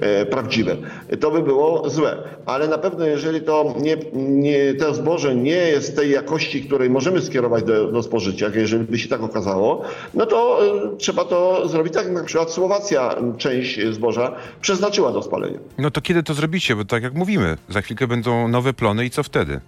e, 0.01 0.27
prawdziwe. 0.27 0.77
To 1.20 1.31
by 1.31 1.42
było 1.42 1.90
złe. 1.90 2.16
Ale 2.46 2.68
na 2.68 2.79
pewno, 2.79 3.07
jeżeli 3.07 3.40
to, 3.40 3.75
nie, 3.81 3.96
nie, 4.12 4.75
to 4.75 4.94
zboże 4.94 5.35
nie 5.35 5.57
jest 5.57 5.96
tej 5.96 6.11
jakości, 6.11 6.64
której 6.64 6.90
możemy 6.90 7.22
skierować 7.22 7.64
do, 7.64 7.92
do 7.92 8.03
spożycia, 8.03 8.51
jeżeli 8.55 8.85
by 8.85 8.99
się 8.99 9.09
tak 9.09 9.22
okazało, 9.22 9.83
no 10.14 10.27
to 10.27 10.61
e, 10.94 10.96
trzeba 10.96 11.25
to 11.25 11.68
zrobić 11.68 11.92
tak, 11.92 12.05
jak 12.05 12.14
na 12.14 12.25
przykład 12.25 12.51
Słowacja 12.51 13.14
część 13.38 13.81
zboża 13.90 14.33
przeznaczyła 14.61 15.12
do 15.12 15.22
spalenia. 15.22 15.59
No 15.79 15.90
to 15.90 16.01
kiedy 16.01 16.22
to 16.22 16.35
zrobicie? 16.35 16.77
Bo 16.77 16.85
tak 16.85 17.03
jak 17.03 17.14
mówimy, 17.14 17.57
za 17.68 17.83
chwilkę 17.83 18.07
będą 18.07 18.49
nowe 18.49 18.72
plony 18.72 19.05
i 19.05 19.11
co 19.11 19.22
wtedy? 19.22 19.61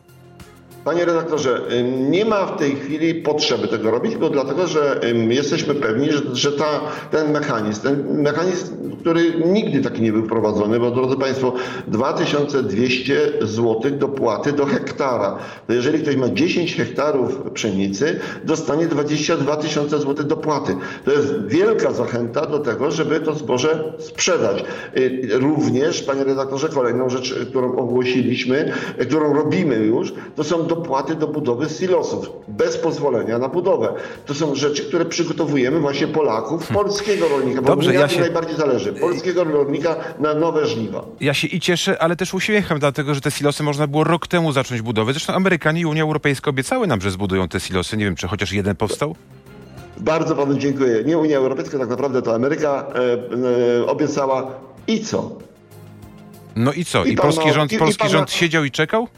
Panie 0.89 1.05
redaktorze, 1.05 1.63
nie 2.11 2.25
ma 2.25 2.47
w 2.47 2.59
tej 2.59 2.77
chwili 2.77 3.15
potrzeby 3.15 3.69
tego 3.69 3.91
robić, 3.91 4.17
bo 4.17 4.31
dlatego, 4.31 4.67
że 4.67 5.01
jesteśmy 5.29 5.75
pewni, 5.75 6.13
że, 6.13 6.21
że 6.33 6.53
ta, 6.53 6.81
ten 7.11 7.33
mechanizm, 7.33 7.83
ten 7.83 8.23
mechanizm, 8.23 8.91
który 9.01 9.35
nigdy 9.47 9.81
taki 9.81 10.03
nie 10.03 10.13
był 10.13 10.25
wprowadzony, 10.25 10.81
bo 10.81 10.91
drodzy 10.91 11.17
Państwo, 11.17 11.53
2200 11.87 13.33
zł 13.41 13.91
dopłaty 13.99 14.53
do 14.53 14.67
hektara. 14.67 15.39
To 15.67 15.73
jeżeli 15.73 15.99
ktoś 15.99 16.17
ma 16.17 16.29
10 16.29 16.77
hektarów 16.77 17.43
pszenicy, 17.55 18.21
dostanie 18.45 18.87
22 18.87 19.57
tysiące 19.57 19.99
złotych 19.99 20.27
dopłaty. 20.27 20.77
To 21.05 21.13
jest 21.13 21.47
wielka 21.47 21.93
zachęta 21.93 22.47
do 22.47 22.59
tego, 22.59 22.91
żeby 22.91 23.21
to 23.21 23.35
zboże 23.35 23.93
sprzedać. 23.99 24.65
Y, 24.97 25.29
również, 25.33 26.03
panie 26.03 26.25
redaktorze, 26.25 26.69
kolejną 26.69 27.11
rzecz, 27.11 27.35
którą 27.51 27.77
ogłosiliśmy, 27.77 28.73
którą 29.01 29.33
robimy 29.33 29.77
już, 29.77 30.13
to 30.37 30.45
są 30.45 30.67
dopłaty 30.67 30.78
do 31.19 31.29
budowy 31.29 31.69
silosów 31.69 32.31
bez 32.49 32.77
pozwolenia 32.77 33.39
na 33.39 33.49
budowę. 33.49 33.93
To 34.27 34.35
są 34.35 34.55
rzeczy, 34.55 34.85
które 34.85 35.05
przygotowujemy 35.05 35.81
właśnie 35.81 36.07
Polaków, 36.07 36.69
hmm. 36.69 36.85
polskiego 36.85 37.29
rolnika, 37.29 37.63
bo 37.63 37.69
Dobrze, 37.69 37.95
ja 37.95 38.09
się... 38.09 38.21
najbardziej 38.21 38.57
zależy. 38.57 38.93
Polskiego 38.93 39.45
rolnika 39.45 39.97
na 40.19 40.35
nowe 40.35 40.67
żniwa. 40.67 41.05
Ja 41.21 41.35
się 41.35 41.49
i 41.49 41.61
cieszę, 41.61 42.03
ale 42.03 42.17
też 42.17 42.35
uśmiecham, 42.35 42.79
dlatego 42.79 43.15
że 43.15 43.21
te 43.21 43.31
silosy 43.31 43.63
można 43.63 43.87
było 43.87 44.05
rok 44.05 44.27
temu 44.27 44.53
zacząć 44.53 44.83
budowę. 44.83 45.13
Zresztą 45.13 45.33
Amerykanie 45.33 45.81
i 45.81 45.87
Unia 45.87 46.03
Europejska 46.03 46.51
obiecały 46.51 46.87
nam, 46.87 47.01
że 47.01 47.11
zbudują 47.11 47.49
te 47.49 47.61
silosy. 47.61 47.97
Nie 47.97 48.05
wiem, 48.05 48.17
czy 48.17 48.29
chociaż 48.29 48.53
jeden 48.53 48.77
powstał? 48.77 49.15
Bardzo 49.97 50.37
panu 50.37 50.55
dziękuję. 50.55 51.05
Nie 51.05 51.19
Unia 51.19 51.37
Europejska, 51.37 51.79
tak 51.79 51.89
naprawdę 51.89 52.23
to 52.23 52.35
Ameryka 52.35 52.87
e, 52.95 53.81
e, 53.81 53.87
obiecała. 53.87 54.51
I 54.87 55.01
co? 55.01 55.31
No 56.57 56.73
i 56.73 56.85
co? 56.85 57.05
I, 57.05 57.13
I 57.13 57.17
polski 57.17 57.53
rząd, 57.53 57.73
i, 57.73 57.79
polski 57.79 58.07
i 58.07 58.11
rząd 58.11 58.31
siedział 58.31 58.65
i 58.65 58.71
czekał? 58.71 59.09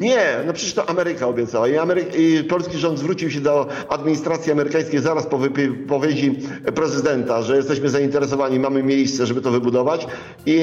Nie, 0.00 0.26
no 0.46 0.52
przecież 0.52 0.74
to 0.74 0.88
Ameryka 0.88 1.26
obiecała. 1.26 1.68
I, 1.68 1.72
Amery- 1.72 2.16
I, 2.18 2.44
polski 2.44 2.78
rząd 2.78 2.98
zwrócił 2.98 3.30
się 3.30 3.40
do 3.40 3.66
administracji 3.88 4.52
amerykańskiej 4.52 5.00
zaraz 5.00 5.26
po 5.26 5.38
wypowiedzi 5.38 6.38
prezydenta, 6.74 7.42
że 7.42 7.56
jesteśmy 7.56 7.88
zainteresowani, 7.88 8.58
mamy 8.58 8.82
miejsce, 8.82 9.26
żeby 9.26 9.40
to 9.40 9.50
wybudować. 9.50 10.06
I 10.46 10.58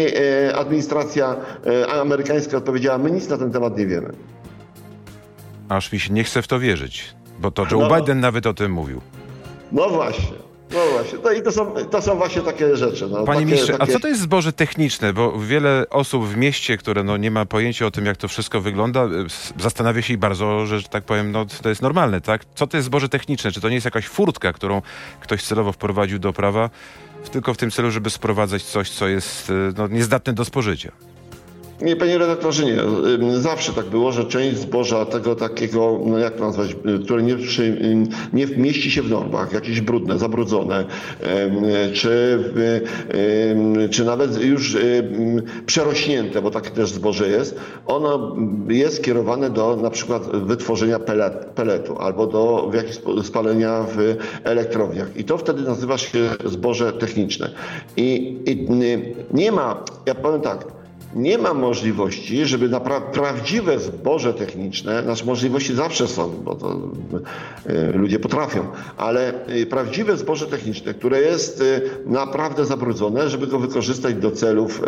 e, 0.48 0.56
administracja 0.56 1.36
e, 1.65 1.88
amerykańska 1.88 2.58
odpowiedziała, 2.58 2.98
my 2.98 3.12
nic 3.12 3.30
na 3.30 3.38
ten 3.38 3.52
temat 3.52 3.78
nie 3.78 3.86
wiemy. 3.88 4.10
Aż 5.69 5.91
mi 5.91 6.00
się 6.00 6.13
nie 6.13 6.24
chce 6.24 6.41
w 6.41 6.48
to 6.48 6.60
wierzyć, 6.60 7.15
bo 7.39 7.52
to 7.52 7.65
Joe 7.71 7.88
no, 7.89 7.95
Biden 7.95 8.19
nawet 8.19 8.48
o 8.48 8.54
tym 8.54 8.71
mówił. 8.71 9.02
No 9.71 9.89
właśnie. 9.89 10.36
No 10.71 10.80
właśnie, 10.93 11.19
no 11.23 11.32
i 11.32 11.41
to 11.41 11.51
są, 11.51 11.73
to 11.91 12.01
są 12.01 12.15
właśnie 12.15 12.41
takie 12.41 12.75
rzeczy. 12.75 13.08
No, 13.12 13.15
Panie 13.15 13.25
takie, 13.25 13.45
ministrze, 13.45 13.73
takie... 13.78 13.91
a 13.91 13.93
co 13.93 13.99
to 13.99 14.08
jest 14.08 14.21
zboże 14.21 14.54
techniczne? 14.54 15.13
Bo 15.13 15.39
wiele 15.39 15.86
osób 15.89 16.25
w 16.25 16.38
mieście, 16.38 16.78
które 16.78 17.04
no, 17.04 17.17
nie 17.17 17.32
ma 17.32 17.45
pojęcia 17.45 17.86
o 17.86 17.91
tym, 17.91 18.06
jak 18.06 18.17
to 18.17 18.28
wszystko 18.28 18.62
wygląda, 18.62 19.08
zastanawia 19.60 20.01
się 20.01 20.13
i 20.13 20.17
bardzo, 20.17 20.65
że, 20.65 20.80
że 20.80 20.88
tak 20.88 21.04
powiem, 21.04 21.32
no, 21.32 21.45
to 21.62 21.69
jest 21.69 21.82
normalne, 21.82 22.21
tak? 22.21 22.41
Co 22.56 22.67
to 22.67 22.78
jest 22.78 22.86
zboże 22.86 23.10
techniczne? 23.10 23.51
Czy 23.51 23.62
to 23.62 23.69
nie 23.69 23.75
jest 23.75 23.86
jakaś 23.86 24.08
furtka, 24.08 24.54
którą 24.54 24.82
ktoś 25.19 25.43
celowo 25.43 25.71
wprowadził 25.71 26.19
do 26.19 26.34
prawa, 26.34 26.69
tylko 27.32 27.54
w 27.54 27.58
tym 27.58 27.71
celu, 27.71 27.91
żeby 27.91 28.10
sprowadzać 28.10 28.63
coś, 28.63 28.89
co 28.89 29.08
jest 29.08 29.51
no, 29.78 29.88
niezdatne 29.88 30.34
do 30.34 30.45
spożycia? 30.45 30.91
Nie, 31.82 31.96
panie 31.96 32.18
redaktorze, 32.18 32.66
nie. 32.66 32.78
Zawsze 33.40 33.74
tak 33.74 33.86
było, 33.86 34.12
że 34.12 34.26
część 34.26 34.58
zboża 34.58 35.06
tego 35.06 35.36
takiego, 35.36 36.00
no 36.06 36.18
jak 36.18 36.36
to 36.36 36.46
nazwać, 36.46 36.76
które 37.06 37.24
nie, 37.24 37.36
przy, 37.36 37.96
nie 38.34 38.48
mieści 38.48 38.92
się 38.92 39.02
w 39.02 39.10
normach, 39.10 39.54
jakieś 39.54 39.82
brudne, 39.82 40.18
zabrudzone, 40.18 40.86
czy, 41.94 42.44
czy 43.92 44.06
nawet 44.06 44.44
już 44.44 44.78
przerośnięte, 45.66 46.42
bo 46.42 46.52
takie 46.52 46.70
też 46.70 46.90
zboże 46.90 47.30
jest, 47.30 47.60
ono 47.86 48.36
jest 48.68 49.04
kierowane 49.04 49.50
do 49.50 49.76
na 49.76 49.90
przykład 49.90 50.24
wytworzenia 50.32 51.00
pelet, 51.00 51.46
peletu 51.46 51.98
albo 52.00 52.28
do 52.28 52.70
w 52.72 52.74
jakiś 52.74 53.00
spalenia 53.24 53.86
w 53.96 54.16
elektrowniach. 54.44 55.18
I 55.18 55.24
to 55.24 55.38
wtedy 55.38 55.62
nazywa 55.62 55.98
się 55.98 56.30
zboże 56.46 56.94
techniczne. 56.94 57.50
I, 57.98 58.38
i 58.46 58.68
nie 59.34 59.52
ma, 59.52 59.84
ja 60.06 60.16
powiem 60.16 60.42
tak, 60.42 60.66
nie 61.15 61.38
ma 61.38 61.54
możliwości, 61.54 62.45
żeby 62.45 62.69
na 62.69 62.80
pra 62.80 63.01
prawdziwe 63.01 63.80
zboże 63.80 64.34
techniczne, 64.34 65.01
nasze 65.01 65.25
możliwości 65.25 65.75
zawsze 65.75 66.08
są, 66.08 66.30
bo 66.43 66.56
to 66.56 66.80
y, 67.69 67.97
ludzie 67.97 68.19
potrafią, 68.19 68.67
ale 68.97 69.49
y, 69.49 69.65
prawdziwe 69.65 70.17
zboże 70.17 70.47
techniczne, 70.47 70.93
które 70.93 71.21
jest 71.21 71.62
y, 71.62 71.82
naprawdę 72.06 72.65
zabrudzone, 72.65 73.30
żeby 73.30 73.47
go 73.47 73.60
wykorzystać 73.60 74.15
do 74.15 74.32
celów, 74.32 74.82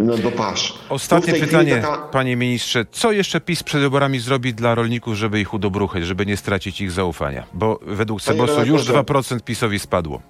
no, 0.00 0.18
do 0.18 0.30
pasz. 0.30 0.74
Ostatnie 0.88 1.34
pytanie, 1.34 1.74
taka... 1.74 1.96
panie 1.96 2.36
ministrze. 2.36 2.84
Co 2.92 3.12
jeszcze 3.12 3.40
PiS 3.40 3.62
przed 3.62 3.80
wyborami 3.80 4.18
zrobi 4.18 4.54
dla 4.54 4.74
rolników, 4.74 5.14
żeby 5.14 5.40
ich 5.40 5.54
udobruchać, 5.54 6.06
żeby 6.06 6.26
nie 6.26 6.36
stracić 6.36 6.80
ich 6.80 6.90
zaufania? 6.90 7.46
Bo 7.54 7.80
według 7.86 8.22
Cebosu 8.22 8.64
już 8.64 8.82
2% 8.84 9.40
PiSowi 9.40 9.78
spadło. 9.78 10.22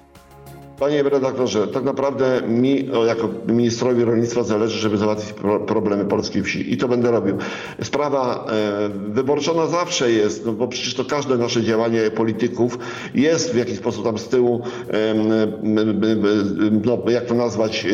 Panie 0.79 1.03
redaktorze, 1.03 1.69
tak 1.69 1.85
naprawdę 1.85 2.43
mi 2.49 2.91
jako 3.07 3.29
ministrowi 3.47 4.05
rolnictwa 4.05 4.43
zależy, 4.43 4.79
żeby 4.79 4.97
załatwić 4.97 5.35
problemy 5.67 6.05
polskiej 6.05 6.43
wsi 6.43 6.73
i 6.73 6.77
to 6.77 6.89
będę 6.89 7.11
robił. 7.11 7.37
Sprawa 7.83 8.47
e, 8.51 8.89
wyborcza 8.89 9.53
ona 9.53 9.67
zawsze 9.67 10.13
jest, 10.13 10.47
no 10.47 10.53
bo 10.53 10.69
przecież 10.69 10.95
to 10.95 11.05
każde 11.05 11.37
nasze 11.37 11.63
działanie 11.63 12.11
polityków 12.11 12.79
jest 13.15 13.53
w 13.53 13.57
jakiś 13.57 13.79
sposób 13.79 14.05
tam 14.05 14.19
z 14.19 14.29
tyłu, 14.29 14.63
no, 16.85 16.99
jak 17.09 17.27
to 17.27 17.35
nazwać, 17.35 17.87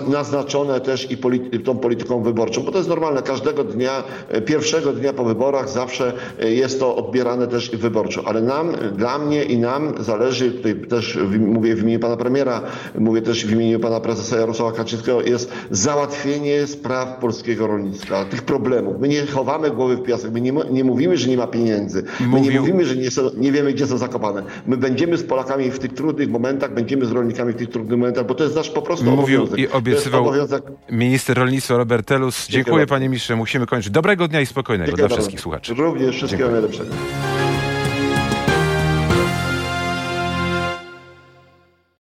e, 0.00 0.10
naznaczone 0.10 0.80
też 0.80 1.08
i 1.10 1.18
tą 1.64 1.78
polityką 1.78 2.22
wyborczą, 2.22 2.62
bo 2.62 2.72
to 2.72 2.78
jest 2.78 2.90
normalne. 2.90 3.22
Każdego 3.22 3.64
dnia, 3.64 4.04
e, 4.28 4.40
pierwszego 4.40 4.92
dnia 4.92 5.12
po 5.12 5.24
wyborach 5.24 5.68
zawsze 5.68 6.12
jest 6.38 6.80
to 6.80 6.96
odbierane 6.96 7.46
też 7.46 7.70
wyborczo, 7.70 8.22
ale 8.24 8.42
nam, 8.42 8.72
dla 8.96 9.18
mnie 9.18 9.44
i 9.44 9.58
nam 9.58 9.94
zależy, 10.00 10.52
tutaj 10.52 10.74
też 10.74 11.18
mówię 11.38 11.74
w 11.74 11.81
w 11.82 11.84
imieniu 11.84 12.00
pana 12.00 12.16
premiera, 12.16 12.62
mówię 12.98 13.22
też 13.22 13.46
w 13.46 13.52
imieniu 13.52 13.80
pana 13.80 14.00
prezesa 14.00 14.36
Jarosława 14.36 14.72
Kaczyńskiego, 14.72 15.22
jest 15.22 15.52
załatwienie 15.70 16.66
spraw 16.66 17.18
polskiego 17.20 17.66
rolnictwa, 17.66 18.24
tych 18.24 18.42
problemów. 18.42 18.96
My 19.00 19.08
nie 19.08 19.26
chowamy 19.26 19.70
głowy 19.70 19.96
w 19.96 20.02
piasek, 20.02 20.32
my 20.32 20.40
nie, 20.40 20.52
nie 20.70 20.84
mówimy, 20.84 21.16
że 21.16 21.28
nie 21.28 21.36
ma 21.36 21.46
pieniędzy, 21.46 22.04
my 22.20 22.26
Mówił... 22.26 22.52
nie 22.52 22.60
mówimy, 22.60 22.84
że 22.84 22.96
nie, 22.96 23.10
są, 23.10 23.22
nie 23.36 23.52
wiemy, 23.52 23.72
gdzie 23.72 23.86
są 23.86 23.98
zakopane. 23.98 24.42
My 24.66 24.76
będziemy 24.76 25.16
z 25.16 25.22
Polakami 25.24 25.70
w 25.70 25.78
tych 25.78 25.92
trudnych 25.94 26.30
momentach, 26.30 26.74
będziemy 26.74 27.06
z 27.06 27.12
rolnikami 27.12 27.52
w 27.52 27.56
tych 27.56 27.70
trudnych 27.70 27.98
momentach, 27.98 28.26
bo 28.26 28.34
to 28.34 28.44
jest 28.44 28.56
nasz 28.56 28.70
po 28.70 28.82
prostu 28.82 29.04
Mówił 29.04 29.42
obowiązek. 29.42 29.58
i 29.58 29.68
obiecywał 29.68 30.22
obowiązek... 30.22 30.62
minister 30.90 31.36
rolnictwa 31.38 31.76
Robert 31.76 32.06
Telus. 32.06 32.46
Dziękuję, 32.48 32.64
Dziękuję 32.64 32.86
panie 32.86 33.08
ministrze, 33.08 33.36
musimy 33.36 33.66
kończyć. 33.66 33.92
Dobrego 33.92 34.28
dnia 34.28 34.40
i 34.40 34.46
spokojnego 34.46 34.86
Dziękuję 34.86 35.08
dla 35.08 35.16
wszystkich 35.16 35.40
słuchaczy. 35.40 35.74
Również 35.74 36.16
wszystkiego 36.16 36.44
Dziękuję. 36.44 36.60
najlepszego. 36.60 37.51